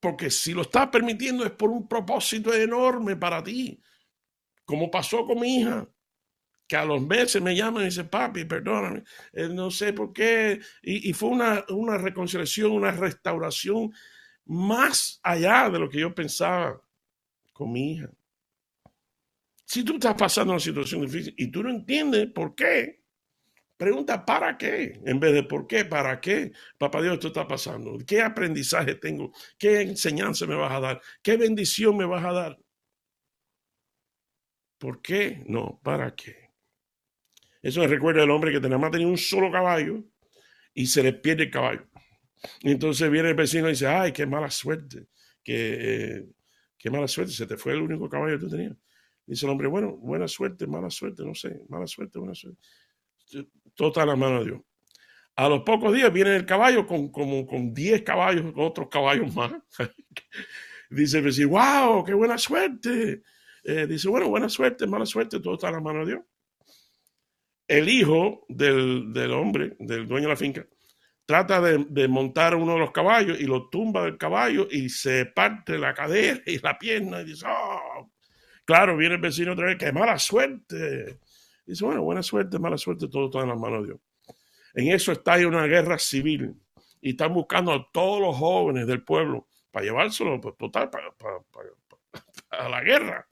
porque 0.00 0.30
si 0.30 0.52
lo 0.52 0.62
estás 0.62 0.88
permitiendo 0.88 1.44
es 1.44 1.50
por 1.50 1.70
un 1.70 1.88
propósito 1.88 2.54
enorme 2.54 3.16
para 3.16 3.42
ti, 3.42 3.80
como 4.64 4.90
pasó 4.90 5.24
con 5.26 5.40
mi 5.40 5.56
hija, 5.56 5.88
que 6.66 6.76
a 6.76 6.84
los 6.84 7.00
meses 7.00 7.40
me 7.40 7.56
llama 7.56 7.80
y 7.80 7.86
dice, 7.86 8.04
papi, 8.04 8.44
perdóname, 8.44 9.02
eh, 9.32 9.48
no 9.48 9.70
sé 9.70 9.94
por 9.94 10.12
qué, 10.12 10.60
y, 10.82 11.12
fue 11.14 11.30
una, 11.30 11.64
una 11.70 11.96
reconciliación, 11.96 12.72
una 12.72 12.90
restauración 12.90 13.90
más 14.44 15.18
allá 15.22 15.70
de 15.70 15.78
lo 15.78 15.88
que 15.88 16.00
yo 16.00 16.14
pensaba 16.14 16.80
con 17.52 17.72
mi 17.72 17.92
hija. 17.92 18.10
Si 19.64 19.82
tú 19.82 19.94
estás 19.94 20.14
pasando 20.14 20.52
una 20.52 20.60
situación 20.60 21.02
difícil 21.02 21.34
y 21.36 21.50
tú 21.50 21.62
no 21.62 21.70
entiendes 21.70 22.28
por 22.32 22.54
qué, 22.54 23.02
Pregunta, 23.78 24.24
¿para 24.24 24.58
qué? 24.58 25.00
En 25.04 25.20
vez 25.20 25.32
de 25.32 25.44
¿por 25.44 25.68
qué? 25.68 25.84
¿Para 25.84 26.20
qué? 26.20 26.50
Papá 26.76 27.00
Dios, 27.00 27.14
esto 27.14 27.28
está 27.28 27.46
pasando. 27.46 27.96
¿Qué 28.04 28.20
aprendizaje 28.20 28.96
tengo? 28.96 29.32
¿Qué 29.56 29.82
enseñanza 29.82 30.46
me 30.46 30.56
vas 30.56 30.72
a 30.72 30.80
dar? 30.80 31.00
¿Qué 31.22 31.36
bendición 31.36 31.96
me 31.96 32.04
vas 32.04 32.24
a 32.24 32.32
dar? 32.32 32.58
¿Por 34.78 35.00
qué? 35.00 35.44
No, 35.46 35.80
¿para 35.80 36.12
qué? 36.16 36.50
Eso 37.62 37.80
me 37.80 37.86
recuerda 37.86 38.24
al 38.24 38.30
hombre 38.32 38.50
que 38.50 38.60
nada 38.60 38.78
más 38.78 38.90
tenía 38.90 39.06
un 39.06 39.16
solo 39.16 39.50
caballo 39.50 40.02
y 40.74 40.86
se 40.86 41.04
le 41.04 41.12
pierde 41.12 41.44
el 41.44 41.50
caballo. 41.50 41.86
Y 42.62 42.72
entonces 42.72 43.08
viene 43.08 43.28
el 43.28 43.36
vecino 43.36 43.68
y 43.68 43.72
dice, 43.72 43.86
ay, 43.86 44.10
qué 44.10 44.26
mala 44.26 44.50
suerte, 44.50 45.06
qué, 45.44 46.26
qué 46.76 46.90
mala 46.90 47.06
suerte, 47.06 47.32
se 47.32 47.46
te 47.46 47.56
fue 47.56 47.74
el 47.74 47.82
único 47.82 48.08
caballo 48.08 48.38
que 48.38 48.44
tú 48.44 48.50
tenías. 48.50 48.76
Dice 49.24 49.46
el 49.46 49.52
hombre, 49.52 49.68
bueno, 49.68 49.96
buena 49.96 50.26
suerte, 50.26 50.66
mala 50.66 50.90
suerte, 50.90 51.24
no 51.24 51.34
sé, 51.34 51.62
mala 51.68 51.86
suerte, 51.86 52.18
buena 52.18 52.34
suerte 52.34 52.60
todo 53.78 53.88
está 53.88 54.02
en 54.02 54.08
la 54.08 54.16
mano 54.16 54.40
de 54.40 54.46
Dios. 54.46 54.60
A 55.36 55.48
los 55.48 55.62
pocos 55.62 55.94
días 55.94 56.12
viene 56.12 56.34
el 56.34 56.44
caballo 56.44 56.84
con 56.84 57.12
como 57.12 57.46
con 57.46 57.72
10 57.72 58.02
caballos, 58.02 58.52
otros 58.56 58.88
caballos 58.88 59.32
más. 59.32 59.52
dice, 60.90 61.22
dice, 61.22 61.44
wow, 61.44 62.04
qué 62.04 62.12
buena 62.12 62.36
suerte. 62.36 63.22
Eh, 63.62 63.86
dice, 63.86 64.08
bueno, 64.08 64.28
buena 64.28 64.48
suerte, 64.48 64.84
mala 64.88 65.06
suerte, 65.06 65.38
todo 65.38 65.54
está 65.54 65.68
en 65.68 65.74
la 65.74 65.80
mano 65.80 66.00
de 66.00 66.06
Dios. 66.06 66.24
El 67.68 67.88
hijo 67.88 68.44
del, 68.48 69.12
del 69.12 69.30
hombre, 69.30 69.76
del 69.78 70.08
dueño 70.08 70.26
de 70.26 70.32
la 70.32 70.36
finca, 70.36 70.66
trata 71.24 71.60
de, 71.60 71.86
de, 71.88 72.08
montar 72.08 72.56
uno 72.56 72.72
de 72.72 72.80
los 72.80 72.90
caballos 72.90 73.38
y 73.38 73.44
lo 73.44 73.68
tumba 73.68 74.02
del 74.02 74.18
caballo 74.18 74.66
y 74.68 74.88
se 74.88 75.26
parte 75.26 75.78
la 75.78 75.94
cadera 75.94 76.40
y 76.46 76.58
la 76.58 76.76
pierna 76.76 77.20
y 77.20 77.26
dice, 77.26 77.46
oh, 77.48 78.10
claro, 78.64 78.96
viene 78.96 79.14
el 79.14 79.20
vecino 79.20 79.52
otra 79.52 79.66
vez, 79.66 79.76
qué 79.78 79.92
mala 79.92 80.18
suerte. 80.18 81.20
Dice, 81.68 81.84
bueno, 81.84 82.02
buena 82.02 82.22
suerte, 82.22 82.58
mala 82.58 82.78
suerte, 82.78 83.08
todo 83.08 83.26
está 83.26 83.40
en 83.40 83.50
las 83.50 83.58
manos 83.58 83.82
de 83.82 83.88
Dios. 83.88 84.00
En 84.72 84.88
eso 84.88 85.12
está 85.12 85.34
ahí 85.34 85.44
una 85.44 85.66
guerra 85.66 85.98
civil 85.98 86.54
y 87.02 87.10
están 87.10 87.34
buscando 87.34 87.72
a 87.72 87.86
todos 87.92 88.22
los 88.22 88.36
jóvenes 88.36 88.86
del 88.86 89.04
pueblo 89.04 89.46
para 89.70 89.84
llevárselo, 89.84 90.40
pues, 90.40 90.56
total, 90.56 90.88
para, 90.88 91.12
a 92.50 92.68
la 92.70 92.82
guerra, 92.82 93.28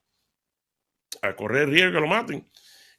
a 1.22 1.34
correr 1.34 1.70
riesgo 1.70 1.94
que 1.94 2.00
lo 2.00 2.06
maten. 2.06 2.46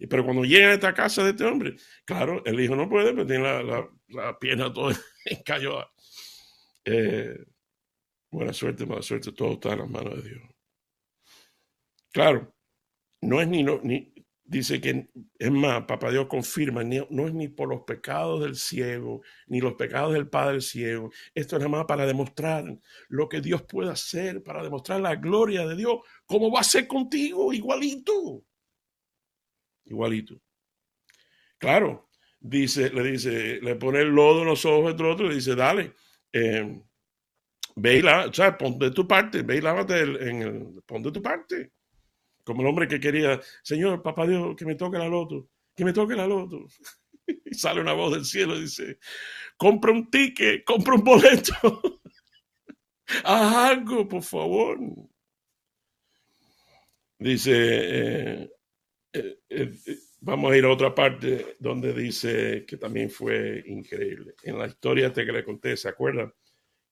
Pero 0.10 0.26
cuando 0.26 0.44
llega 0.44 0.70
a 0.70 0.74
esta 0.74 0.92
casa 0.92 1.24
de 1.24 1.30
este 1.30 1.46
hombre, 1.46 1.76
claro, 2.04 2.44
el 2.44 2.60
hijo 2.60 2.76
no 2.76 2.90
puede, 2.90 3.14
porque 3.14 3.34
tiene 3.34 3.64
la, 3.64 4.40
pierna 4.40 4.74
toda 4.74 4.96
encallada. 5.26 5.92
Eh, 6.84 7.46
buena 8.32 8.54
suerte, 8.54 8.88
mala 8.88 9.04
suerte, 9.04 9.32
todo 9.34 9.54
está 9.54 9.74
en 9.74 9.80
las 9.80 9.90
manos 9.90 10.16
de 10.16 10.30
Dios. 10.30 10.42
Claro, 12.12 12.56
no 13.22 13.40
es 13.40 13.48
ni, 13.48 13.64
dice 14.48 14.80
que, 14.82 15.10
es 15.38 15.52
más, 15.52 15.84
Papá 15.84 16.10
Dios 16.10 16.28
confirma, 16.28 16.84
no 16.84 17.28
es 17.28 17.34
ni 17.34 17.48
por 17.50 17.70
los 17.70 17.82
pecados 17.82 18.42
del 18.42 18.56
ciego, 18.56 19.22
ni 19.48 19.60
los 19.60 19.74
pecados 19.74 20.14
del 20.14 20.30
Padre 20.30 20.62
ciego. 20.62 21.12
Esto 21.36 21.58
es 21.58 21.60
nada 21.60 21.78
más 21.78 21.86
para 21.86 22.06
demostrar 22.06 22.64
lo 23.10 23.30
que 23.30 23.42
Dios 23.42 23.62
puede 23.64 23.92
hacer, 23.92 24.42
para 24.44 24.64
demostrar 24.64 25.02
la 25.02 25.16
gloria 25.16 25.68
de 25.68 25.76
Dios, 25.76 26.00
como 26.26 26.50
va 26.50 26.62
a 26.62 26.64
ser 26.64 26.88
contigo, 26.88 27.54
igualito. 27.54 28.44
Igualito. 29.86 30.42
Claro, 31.58 32.10
dice, 32.40 32.90
le 32.90 33.04
dice, 33.04 33.60
le 33.62 33.76
pone 33.76 34.00
el 34.02 34.10
lodo 34.10 34.42
en 34.42 34.48
los 34.48 34.66
ojos 34.66 34.96
del 34.96 35.08
otro 35.08 35.28
le 35.28 35.36
dice, 35.36 35.56
dale, 35.56 35.94
eh, 36.32 36.82
ve 37.76 37.98
y 37.98 38.02
la, 38.02 38.28
o 38.28 38.34
sea, 38.34 38.58
pon 38.58 38.78
de 38.80 38.92
tu 38.92 39.08
parte, 39.08 39.42
ve 39.42 39.58
y 39.58 39.62
lávate 39.62 40.02
en 40.02 40.42
el, 40.42 40.84
pon 40.86 41.04
de 41.04 41.12
tu 41.12 41.22
parte 41.22 41.77
como 42.48 42.62
el 42.62 42.68
hombre 42.70 42.88
que 42.88 42.98
quería, 42.98 43.42
Señor, 43.62 44.02
papá 44.02 44.26
Dios, 44.26 44.56
que 44.56 44.64
me 44.66 44.76
toque 44.76 44.98
la 44.98 45.10
loto, 45.10 45.50
que 45.76 45.84
me 45.84 45.92
toque 45.92 46.16
la 46.16 46.26
loto. 46.26 46.66
Y 47.44 47.56
sale 47.56 47.82
una 47.82 47.92
voz 47.92 48.14
del 48.14 48.24
cielo 48.24 48.56
y 48.56 48.62
dice, 48.62 49.00
compra 49.58 49.92
un 49.92 50.10
ticket, 50.10 50.64
compra 50.64 50.96
un 50.96 51.04
boleto. 51.04 52.00
Haz 53.26 53.56
algo, 53.72 54.08
por 54.08 54.24
favor. 54.24 54.80
Dice, 57.20 57.52
eh, 57.54 58.50
eh, 59.12 59.40
eh, 59.50 59.74
Vamos 60.22 60.52
a 60.52 60.58
ir 60.58 60.64
a 60.64 60.72
otra 60.72 60.96
parte 60.96 61.58
donde 61.60 61.94
dice 61.94 62.66
que 62.66 62.78
también 62.78 63.10
fue 63.10 63.62
increíble. 63.68 64.36
En 64.44 64.58
la 64.58 64.68
historia 64.68 65.08
este 65.08 65.26
que 65.26 65.32
le 65.32 65.44
conté, 65.44 65.76
¿se 65.76 65.90
acuerdan? 65.90 66.34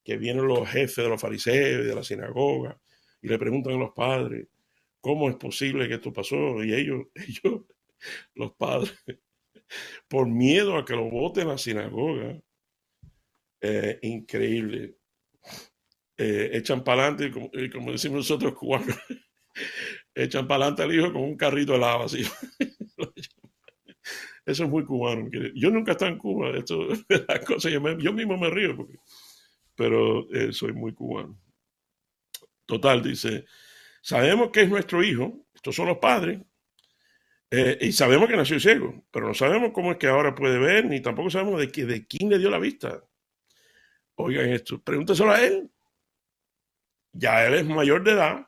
Que 0.04 0.18
vienen 0.18 0.48
los 0.48 0.70
jefes 0.70 0.98
de 0.98 1.10
los 1.10 1.20
fariseos 1.20 1.82
y 1.82 1.88
de 1.88 1.96
la 1.96 2.04
sinagoga 2.04 2.78
y 3.22 3.28
le 3.28 3.40
preguntan 3.40 3.74
a 3.74 3.78
los 3.78 3.94
padres, 3.94 4.48
¿cómo 5.06 5.30
es 5.30 5.36
posible 5.36 5.88
que 5.88 5.94
esto 5.94 6.12
pasó? 6.12 6.64
Y 6.64 6.74
ellos, 6.74 7.06
ellos, 7.14 7.62
los 8.34 8.54
padres, 8.54 8.92
por 10.08 10.28
miedo 10.28 10.76
a 10.78 10.84
que 10.84 10.96
lo 10.96 11.12
voten 11.12 11.48
la 11.48 11.60
sinagoga, 11.60 12.42
eh, 13.62 14.00
increíble, 14.02 14.96
eh, 16.18 16.50
echan 16.54 16.84
para 16.84 17.06
adelante, 17.08 17.32
como, 17.72 17.92
decimos 17.92 18.18
nosotros 18.18 18.56
cubanos, 18.56 18.98
echan 20.16 20.48
para 20.48 20.66
adelante 20.66 20.82
al 20.82 20.96
hijo 20.96 21.14
con 21.14 21.22
un 21.22 21.38
carrito 21.38 21.74
de 21.74 21.80
lava 21.80 22.06
así. 22.06 22.24
Eso 24.44 24.64
es 24.64 24.70
muy 24.70 24.86
cubano. 24.86 25.30
Yo 25.54 25.70
nunca 25.70 25.92
he 25.92 25.94
estado 25.94 26.12
en 26.12 26.20
Cuba. 26.20 26.56
Esto, 26.56 26.88
yo, 27.98 28.14
mismo 28.14 28.38
me 28.38 28.52
río, 28.52 28.88
pero 29.76 30.32
eh, 30.32 30.54
soy 30.54 30.72
muy 30.74 30.94
cubano. 30.94 31.40
Total, 32.68 33.02
dice, 33.02 33.46
sabemos 34.06 34.52
que 34.52 34.62
es 34.62 34.70
nuestro 34.70 35.04
hijo, 35.04 35.48
estos 35.56 35.76
son 35.76 35.88
los 35.88 35.98
padres, 35.98 36.40
eh, 37.50 37.78
y 37.82 37.92
sabemos 37.92 38.30
que 38.30 38.38
nació 38.38 38.60
ciego, 38.60 39.04
pero 39.10 39.28
no 39.28 39.34
sabemos 39.34 39.72
cómo 39.74 39.92
es 39.92 39.98
que 39.98 40.08
ahora 40.08 40.36
puede 40.36 40.60
ver, 40.60 40.86
ni 40.86 41.02
tampoco 41.02 41.32
sabemos 41.32 41.60
de, 41.60 41.86
de 41.86 42.06
quién 42.06 42.30
le 42.30 42.38
dio 42.38 42.52
la 42.52 42.60
vista. 42.60 43.04
Oigan 44.16 44.50
esto, 44.50 44.80
pregúnteselo 44.80 45.32
a 45.32 45.42
él. 45.42 45.72
Ya 47.14 47.48
él 47.48 47.56
es 47.56 47.66
mayor 47.66 48.04
de 48.04 48.12
edad 48.12 48.48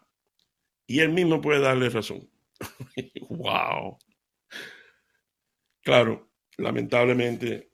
y 0.85 0.99
él 0.99 1.09
mismo 1.09 1.41
puede 1.41 1.61
darle 1.61 1.89
razón. 1.89 2.29
wow. 3.29 3.97
Claro, 5.81 6.29
lamentablemente 6.57 7.71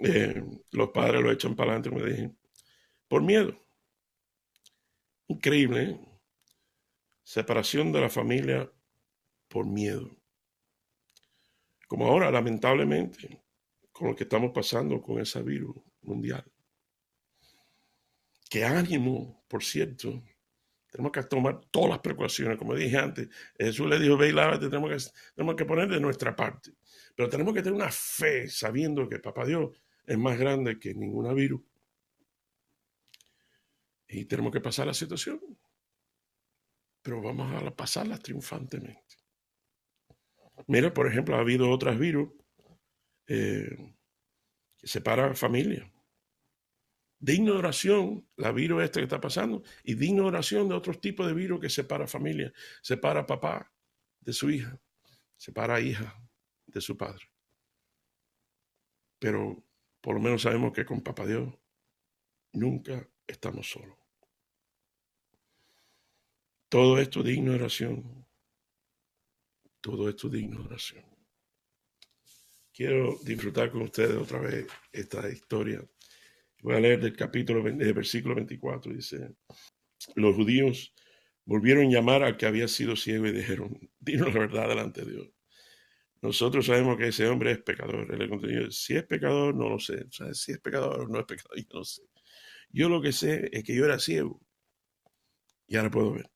eh, 0.00 0.42
los 0.72 0.90
padres 0.90 1.22
lo 1.22 1.32
echan 1.32 1.54
para 1.54 1.72
adelante, 1.72 1.90
como 1.90 2.04
dije, 2.04 2.30
por 3.08 3.22
miedo. 3.22 3.54
Increíble, 5.28 5.82
¿eh? 5.82 6.13
Separación 7.24 7.90
de 7.90 8.00
la 8.02 8.10
familia 8.10 8.70
por 9.48 9.66
miedo. 9.66 10.16
Como 11.88 12.06
ahora, 12.06 12.30
lamentablemente, 12.30 13.42
con 13.90 14.08
lo 14.08 14.14
que 14.14 14.24
estamos 14.24 14.52
pasando 14.52 15.00
con 15.00 15.20
ese 15.20 15.42
virus 15.42 15.74
mundial. 16.02 16.44
Qué 18.50 18.64
ánimo, 18.64 19.44
por 19.48 19.64
cierto. 19.64 20.22
Tenemos 20.90 21.10
que 21.10 21.22
tomar 21.24 21.60
todas 21.70 21.90
las 21.90 21.98
precauciones, 21.98 22.56
como 22.56 22.74
dije 22.74 22.96
antes. 22.98 23.28
Jesús 23.58 23.88
le 23.88 23.98
dijo, 23.98 24.16
ve 24.16 24.28
y 24.28 24.32
lávate, 24.32 24.68
tenemos 24.68 24.90
que, 24.90 25.10
tenemos 25.34 25.56
que 25.56 25.64
poner 25.64 25.88
de 25.88 25.98
nuestra 25.98 26.36
parte. 26.36 26.72
Pero 27.16 27.28
tenemos 27.28 27.54
que 27.54 27.62
tener 27.62 27.74
una 27.74 27.90
fe 27.90 28.48
sabiendo 28.48 29.08
que 29.08 29.18
Papá 29.18 29.44
Dios 29.44 29.70
es 30.06 30.18
más 30.18 30.38
grande 30.38 30.78
que 30.78 30.94
ninguna 30.94 31.32
virus. 31.32 31.62
Y 34.06 34.26
tenemos 34.26 34.52
que 34.52 34.60
pasar 34.60 34.86
la 34.86 34.94
situación. 34.94 35.40
Pero 37.04 37.20
vamos 37.20 37.52
a 37.52 37.70
pasarla 37.76 38.16
triunfantemente. 38.16 39.16
Mira, 40.66 40.94
por 40.94 41.06
ejemplo, 41.06 41.36
ha 41.36 41.40
habido 41.40 41.70
otras 41.70 41.98
virus 41.98 42.30
eh, 43.26 43.76
que 44.78 44.86
separan 44.86 45.36
familias. 45.36 45.86
De 47.18 47.50
oración, 47.50 48.26
la 48.36 48.52
virus 48.52 48.82
esta 48.82 49.00
que 49.00 49.04
está 49.04 49.20
pasando, 49.20 49.62
y 49.82 49.94
de 49.94 50.18
oración 50.18 50.66
de 50.66 50.74
otros 50.74 50.98
tipos 50.98 51.26
de 51.26 51.34
virus 51.34 51.60
que 51.60 51.68
separa 51.68 52.06
familia. 52.06 52.50
Separa 52.80 53.26
papá 53.26 53.70
de 54.20 54.32
su 54.32 54.50
hija, 54.50 54.80
separa 55.36 55.80
hija 55.80 56.18
de 56.66 56.80
su 56.80 56.96
padre. 56.96 57.26
Pero 59.18 59.62
por 60.00 60.14
lo 60.14 60.22
menos 60.22 60.40
sabemos 60.40 60.72
que 60.72 60.86
con 60.86 61.02
papá 61.02 61.26
Dios 61.26 61.52
nunca 62.54 63.06
estamos 63.26 63.70
solos. 63.70 64.03
Todo 66.74 66.98
esto 66.98 67.22
digno 67.22 67.52
de 67.52 67.58
oración. 67.58 68.26
Todo 69.80 70.08
esto 70.08 70.28
digno 70.28 70.58
de 70.58 70.66
oración. 70.66 71.04
Quiero 72.72 73.16
disfrutar 73.22 73.70
con 73.70 73.82
ustedes 73.82 74.16
otra 74.16 74.40
vez 74.40 74.66
esta 74.90 75.30
historia. 75.30 75.84
Voy 76.62 76.74
a 76.74 76.80
leer 76.80 77.00
del 77.00 77.14
capítulo, 77.14 77.62
del 77.62 77.94
versículo 77.94 78.34
24. 78.34 78.92
Dice, 78.92 79.36
los 80.16 80.34
judíos 80.34 80.92
volvieron 81.44 81.86
a 81.86 81.90
llamar 81.90 82.24
al 82.24 82.36
que 82.36 82.46
había 82.46 82.66
sido 82.66 82.96
ciego 82.96 83.26
y 83.26 83.30
dijeron, 83.30 83.78
dinos 84.00 84.34
la 84.34 84.40
verdad 84.40 84.68
delante 84.68 85.04
de 85.04 85.12
Dios. 85.12 85.30
Nosotros 86.22 86.66
sabemos 86.66 86.98
que 86.98 87.06
ese 87.06 87.28
hombre 87.28 87.52
es 87.52 87.62
pecador. 87.62 88.12
Él 88.12 88.18
le 88.18 88.72
si 88.72 88.96
es 88.96 89.04
pecador, 89.04 89.54
no 89.54 89.68
lo 89.68 89.78
sé. 89.78 90.06
si 90.32 90.50
es 90.50 90.58
pecador 90.58 91.02
o 91.02 91.06
no 91.06 91.20
es 91.20 91.24
pecador, 91.24 91.56
yo 91.56 91.78
no 91.78 91.84
sé. 91.84 92.02
Yo 92.70 92.88
lo 92.88 93.00
que 93.00 93.12
sé 93.12 93.48
es 93.52 93.62
que 93.62 93.76
yo 93.76 93.84
era 93.84 94.00
ciego 94.00 94.40
y 95.68 95.76
ahora 95.76 95.92
puedo 95.92 96.14
ver. 96.14 96.33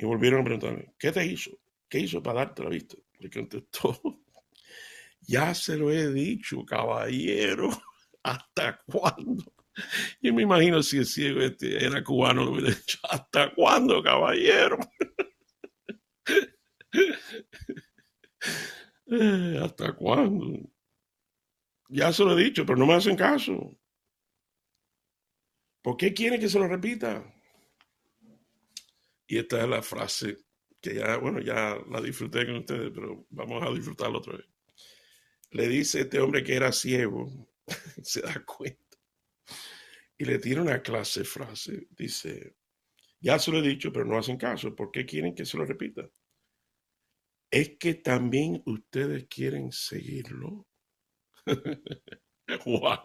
Y 0.00 0.04
volvieron 0.06 0.40
a 0.40 0.44
preguntarme, 0.44 0.94
¿qué 0.98 1.12
te 1.12 1.26
hizo? 1.26 1.50
¿Qué 1.86 1.98
hizo 1.98 2.22
para 2.22 2.46
darte 2.46 2.64
la 2.64 2.70
vista? 2.70 2.96
Le 3.18 3.28
contestó, 3.28 4.00
ya 5.20 5.54
se 5.54 5.76
lo 5.76 5.90
he 5.90 6.10
dicho, 6.10 6.64
caballero, 6.64 7.68
¿hasta 8.22 8.80
cuándo? 8.86 9.52
Yo 10.22 10.32
me 10.32 10.42
imagino 10.42 10.82
si 10.82 10.98
el 10.98 11.06
ciego 11.06 11.42
este 11.42 11.84
era 11.84 12.02
cubano, 12.02 12.44
lo 12.44 12.52
hubiera 12.52 12.70
dicho, 12.70 12.98
¿hasta 13.10 13.52
cuándo, 13.54 14.02
caballero? 14.02 14.78
¿Hasta 19.62 19.92
cuándo? 19.92 20.60
Ya 21.90 22.10
se 22.10 22.24
lo 22.24 22.38
he 22.38 22.44
dicho, 22.44 22.64
pero 22.64 22.78
no 22.78 22.86
me 22.86 22.94
hacen 22.94 23.16
caso. 23.16 23.76
¿Por 25.82 25.98
qué 25.98 26.14
quieren 26.14 26.40
que 26.40 26.48
se 26.48 26.58
lo 26.58 26.68
repita? 26.68 27.22
Y 29.30 29.38
esta 29.38 29.62
es 29.62 29.68
la 29.68 29.80
frase 29.80 30.38
que 30.80 30.96
ya, 30.96 31.16
bueno, 31.18 31.40
ya 31.40 31.78
la 31.88 32.00
disfruté 32.00 32.44
con 32.46 32.56
ustedes, 32.56 32.90
pero 32.92 33.28
vamos 33.30 33.62
a 33.62 33.70
disfrutarla 33.72 34.18
otra 34.18 34.36
vez. 34.36 34.46
Le 35.52 35.68
dice 35.68 36.00
este 36.00 36.18
hombre 36.18 36.42
que 36.42 36.56
era 36.56 36.72
ciego, 36.72 37.48
se 38.02 38.22
da 38.22 38.44
cuenta, 38.44 38.98
y 40.18 40.24
le 40.24 40.40
tira 40.40 40.62
una 40.62 40.82
clase 40.82 41.22
frase. 41.22 41.86
Dice, 41.90 42.56
ya 43.20 43.38
se 43.38 43.52
lo 43.52 43.58
he 43.58 43.62
dicho, 43.62 43.92
pero 43.92 44.04
no 44.04 44.18
hacen 44.18 44.36
caso. 44.36 44.74
¿Por 44.74 44.90
qué 44.90 45.06
quieren 45.06 45.32
que 45.32 45.44
se 45.44 45.56
lo 45.56 45.64
repita? 45.64 46.10
Es 47.52 47.76
que 47.78 47.94
también 47.94 48.64
ustedes 48.66 49.28
quieren 49.28 49.70
seguirlo. 49.70 50.66
wow. 52.66 52.98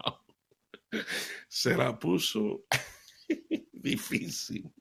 Se 1.48 1.78
la 1.78 2.00
puso 2.00 2.66
difícil. 3.72 4.74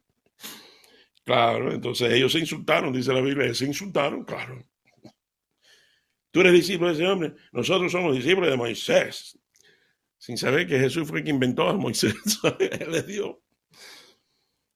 Claro, 1.25 1.73
entonces 1.73 2.13
ellos 2.13 2.33
se 2.33 2.39
insultaron, 2.39 2.93
dice 2.93 3.13
la 3.13 3.23
Biblia, 3.23 3.53
se 3.55 3.65
insultaron, 3.65 4.25
claro. 4.25 4.63
Tú 6.31 6.41
eres 6.41 6.53
discípulo 6.53 6.89
de 6.89 6.95
ese 6.95 7.07
hombre, 7.07 7.35
nosotros 7.53 7.91
somos 7.91 8.15
discípulos 8.15 8.51
de 8.51 8.57
Moisés, 8.57 9.39
sin 10.19 10.37
saber 10.37 10.67
que 10.67 10.79
Jesús 10.79 11.09
fue 11.09 11.23
quien 11.23 11.37
inventó 11.37 11.69
a 11.69 11.75
Moisés, 11.75 12.15
él 12.59 12.91
le 12.91 13.03
dio. 13.03 13.43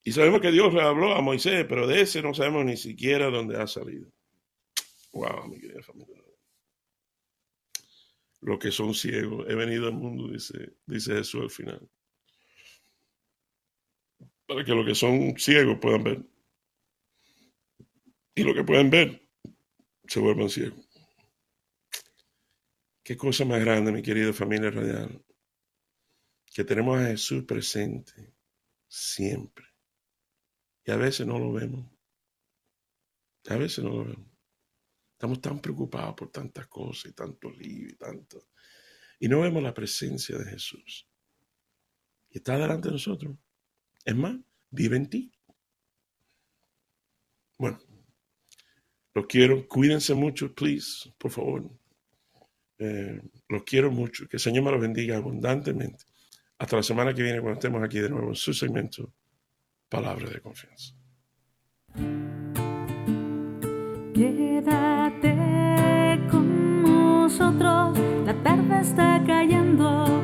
Y 0.03 0.13
sabemos 0.13 0.41
que 0.41 0.51
Dios 0.51 0.73
le 0.73 0.81
habló 0.81 1.15
a 1.15 1.21
Moisés, 1.21 1.67
pero 1.69 1.87
de 1.87 2.01
ese 2.01 2.23
no 2.23 2.33
sabemos 2.33 2.65
ni 2.65 2.79
siquiera 2.79 3.29
dónde 3.29 3.61
ha 3.61 3.67
salido. 3.67 4.11
Wow, 5.13 5.49
mi 5.49 5.61
querida 5.61 5.83
familia. 5.83 6.23
Los 8.41 8.59
que 8.59 8.71
son 8.71 8.95
ciegos, 8.95 9.47
he 9.51 9.55
venido 9.55 9.87
al 9.87 9.95
mundo, 9.95 10.33
dice, 10.33 10.77
dice 10.87 11.17
Jesús 11.17 11.43
al 11.43 11.51
final. 11.51 11.89
Para 14.47 14.65
que 14.65 14.75
los 14.75 14.87
que 14.87 14.95
son 14.95 15.37
ciegos 15.37 15.79
puedan 15.79 16.05
ver 16.05 16.23
y 18.39 18.45
lo 18.45 18.55
que 18.55 18.63
pueden 18.63 18.89
ver 18.89 19.29
se 20.07 20.21
vuelvan 20.21 20.49
ciegos. 20.49 20.89
Qué 23.03 23.17
cosa 23.17 23.45
más 23.45 23.59
grande, 23.59 23.91
mi 23.91 24.01
querida 24.01 24.33
familia 24.33 24.71
radial, 24.71 25.25
que 26.55 26.63
tenemos 26.63 26.99
a 26.99 27.09
Jesús 27.09 27.43
presente 27.45 28.33
siempre. 28.87 29.67
Y 30.85 30.93
a 30.93 30.97
veces 30.97 31.27
no 31.27 31.39
lo 31.41 31.53
vemos. 31.53 31.91
A 33.49 33.57
veces 33.57 33.83
no 33.83 33.91
lo 33.91 34.05
vemos. 34.05 34.31
Estamos 35.15 35.41
tan 35.41 35.61
preocupados 35.61 36.15
por 36.15 36.31
tantas 36.31 36.69
cosas 36.69 37.11
y 37.11 37.15
tanto 37.15 37.51
lío 37.51 37.89
y 37.89 37.97
tanto. 37.97 38.51
Y 39.19 39.27
no 39.27 39.41
vemos 39.41 39.65
la 39.65 39.75
presencia 39.75 40.39
de 40.39 40.45
Jesús. 40.45 41.09
Y 42.31 42.39
está 42.39 42.57
delante 42.57 42.87
de 42.87 42.93
nosotros. 42.93 43.37
Es 44.05 44.15
más, 44.15 44.37
vive 44.71 44.97
en 44.97 45.11
ti. 45.11 45.33
Bueno, 47.59 47.81
los 49.19 49.27
quiero, 49.27 49.67
cuídense 49.67 50.15
mucho, 50.15 50.55
please, 50.55 51.13
por 51.19 51.33
favor. 51.33 51.69
Eh, 52.79 53.21
los 53.49 53.65
quiero 53.65 53.91
mucho. 53.91 54.29
Que 54.29 54.37
el 54.37 54.41
Señor 54.41 54.63
me 54.63 54.71
los 54.71 54.81
bendiga 54.81 55.17
abundantemente. 55.17 56.05
Hasta 56.57 56.77
la 56.77 56.85
semana 56.85 57.13
que 57.13 57.23
viene, 57.25 57.41
cuando 57.41 57.59
estemos 57.59 57.83
aquí 57.83 57.99
de 57.99 58.11
nuevo 58.11 58.29
en 58.29 58.37
su 58.37 58.55
segmento, 58.55 59.13
Palabra 59.89 60.31
de 60.31 60.41
Confianza. 60.41 60.95
Quédate 64.15 65.35
nosotros, 66.83 67.99
la 68.25 68.43
tarde 68.45 68.81
está 68.81 69.23
cayendo, 69.27 70.23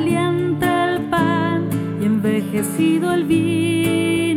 caliente 0.00 0.64
el 0.64 1.00
pan 1.10 1.68
y 2.00 2.06
envejecido 2.06 3.12
el 3.12 3.24
vino. 3.24 4.29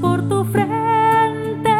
Por 0.00 0.28
tu 0.28 0.44
frente, 0.44 1.76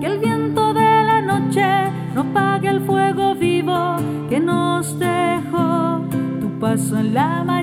que 0.00 0.06
el 0.06 0.18
viento 0.18 0.72
de 0.72 1.04
la 1.04 1.20
noche 1.20 1.90
no 2.14 2.22
apague 2.22 2.68
el 2.68 2.80
fuego 2.80 3.34
vivo 3.34 3.96
que 4.28 4.40
nos 4.40 4.98
dejó 4.98 6.00
tu 6.40 6.48
paso 6.58 6.98
en 6.98 7.14
la 7.14 7.44
mañana. 7.44 7.61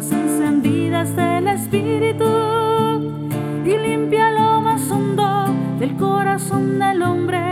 Encendidas 0.00 1.14
del 1.14 1.48
Espíritu 1.48 2.24
y 3.62 3.76
limpia 3.76 4.30
lo 4.30 4.62
más 4.62 4.90
hondo 4.90 5.54
del 5.78 5.94
corazón 5.96 6.78
del 6.78 7.02
hombre, 7.02 7.51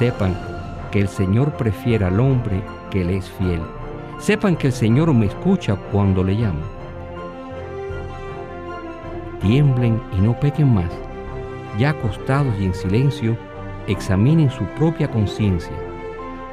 Sepan 0.00 0.34
que 0.90 0.98
el 0.98 1.08
Señor 1.08 1.52
prefiere 1.58 2.06
al 2.06 2.20
hombre 2.20 2.62
que 2.90 3.04
le 3.04 3.18
es 3.18 3.30
fiel. 3.32 3.60
Sepan 4.18 4.56
que 4.56 4.68
el 4.68 4.72
Señor 4.72 5.12
me 5.12 5.26
escucha 5.26 5.76
cuando 5.92 6.24
le 6.24 6.32
llamo. 6.32 6.62
Tiemblen 9.42 10.00
y 10.16 10.22
no 10.22 10.40
pequen 10.40 10.72
más. 10.72 10.90
Ya 11.78 11.90
acostados 11.90 12.54
y 12.58 12.64
en 12.64 12.72
silencio, 12.72 13.36
examinen 13.88 14.50
su 14.50 14.64
propia 14.78 15.10
conciencia. 15.10 15.76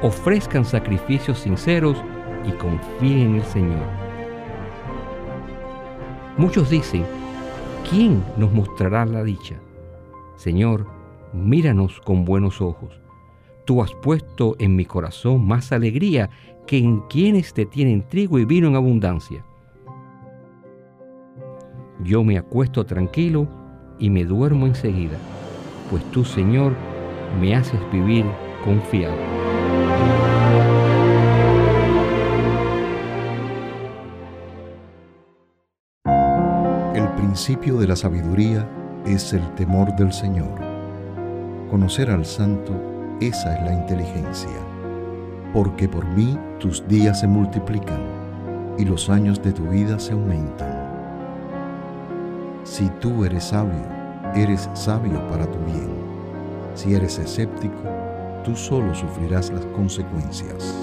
Ofrezcan 0.02 0.66
sacrificios 0.66 1.38
sinceros 1.38 1.96
y 2.44 2.52
confíen 2.52 3.30
en 3.30 3.34
el 3.36 3.44
Señor. 3.44 3.86
Muchos 6.36 6.68
dicen, 6.68 7.06
¿quién 7.88 8.22
nos 8.36 8.52
mostrará 8.52 9.06
la 9.06 9.24
dicha? 9.24 9.54
Señor, 10.36 10.86
míranos 11.32 11.98
con 12.02 12.26
buenos 12.26 12.60
ojos 12.60 13.07
Tú 13.68 13.82
has 13.82 13.92
puesto 13.92 14.56
en 14.58 14.76
mi 14.76 14.86
corazón 14.86 15.46
más 15.46 15.72
alegría 15.72 16.30
que 16.66 16.78
en 16.78 17.00
quienes 17.00 17.52
te 17.52 17.66
tienen 17.66 18.00
trigo 18.08 18.38
y 18.38 18.46
vino 18.46 18.66
en 18.66 18.76
abundancia. 18.76 19.44
Yo 22.02 22.24
me 22.24 22.38
acuesto 22.38 22.86
tranquilo 22.86 23.46
y 23.98 24.08
me 24.08 24.24
duermo 24.24 24.66
enseguida, 24.66 25.18
pues 25.90 26.02
tú, 26.12 26.24
Señor, 26.24 26.72
me 27.38 27.54
haces 27.54 27.78
vivir 27.92 28.24
confiado. 28.64 29.14
El 36.94 37.06
principio 37.18 37.76
de 37.76 37.86
la 37.86 37.96
sabiduría 37.96 38.66
es 39.04 39.34
el 39.34 39.46
temor 39.56 39.94
del 39.94 40.14
Señor. 40.14 40.58
Conocer 41.68 42.10
al 42.10 42.24
santo 42.24 42.97
esa 43.20 43.56
es 43.56 43.62
la 43.64 43.72
inteligencia. 43.72 44.50
Porque 45.52 45.88
por 45.88 46.06
mí 46.06 46.38
tus 46.58 46.86
días 46.86 47.20
se 47.20 47.26
multiplican 47.26 48.00
y 48.78 48.84
los 48.84 49.10
años 49.10 49.42
de 49.42 49.52
tu 49.52 49.64
vida 49.64 49.98
se 49.98 50.12
aumentan. 50.12 50.88
Si 52.64 52.88
tú 53.00 53.24
eres 53.24 53.44
sabio, 53.44 53.82
eres 54.34 54.68
sabio 54.74 55.26
para 55.28 55.46
tu 55.46 55.58
bien. 55.64 55.90
Si 56.74 56.94
eres 56.94 57.18
escéptico, 57.18 57.82
tú 58.44 58.54
solo 58.54 58.94
sufrirás 58.94 59.50
las 59.50 59.66
consecuencias. 59.66 60.76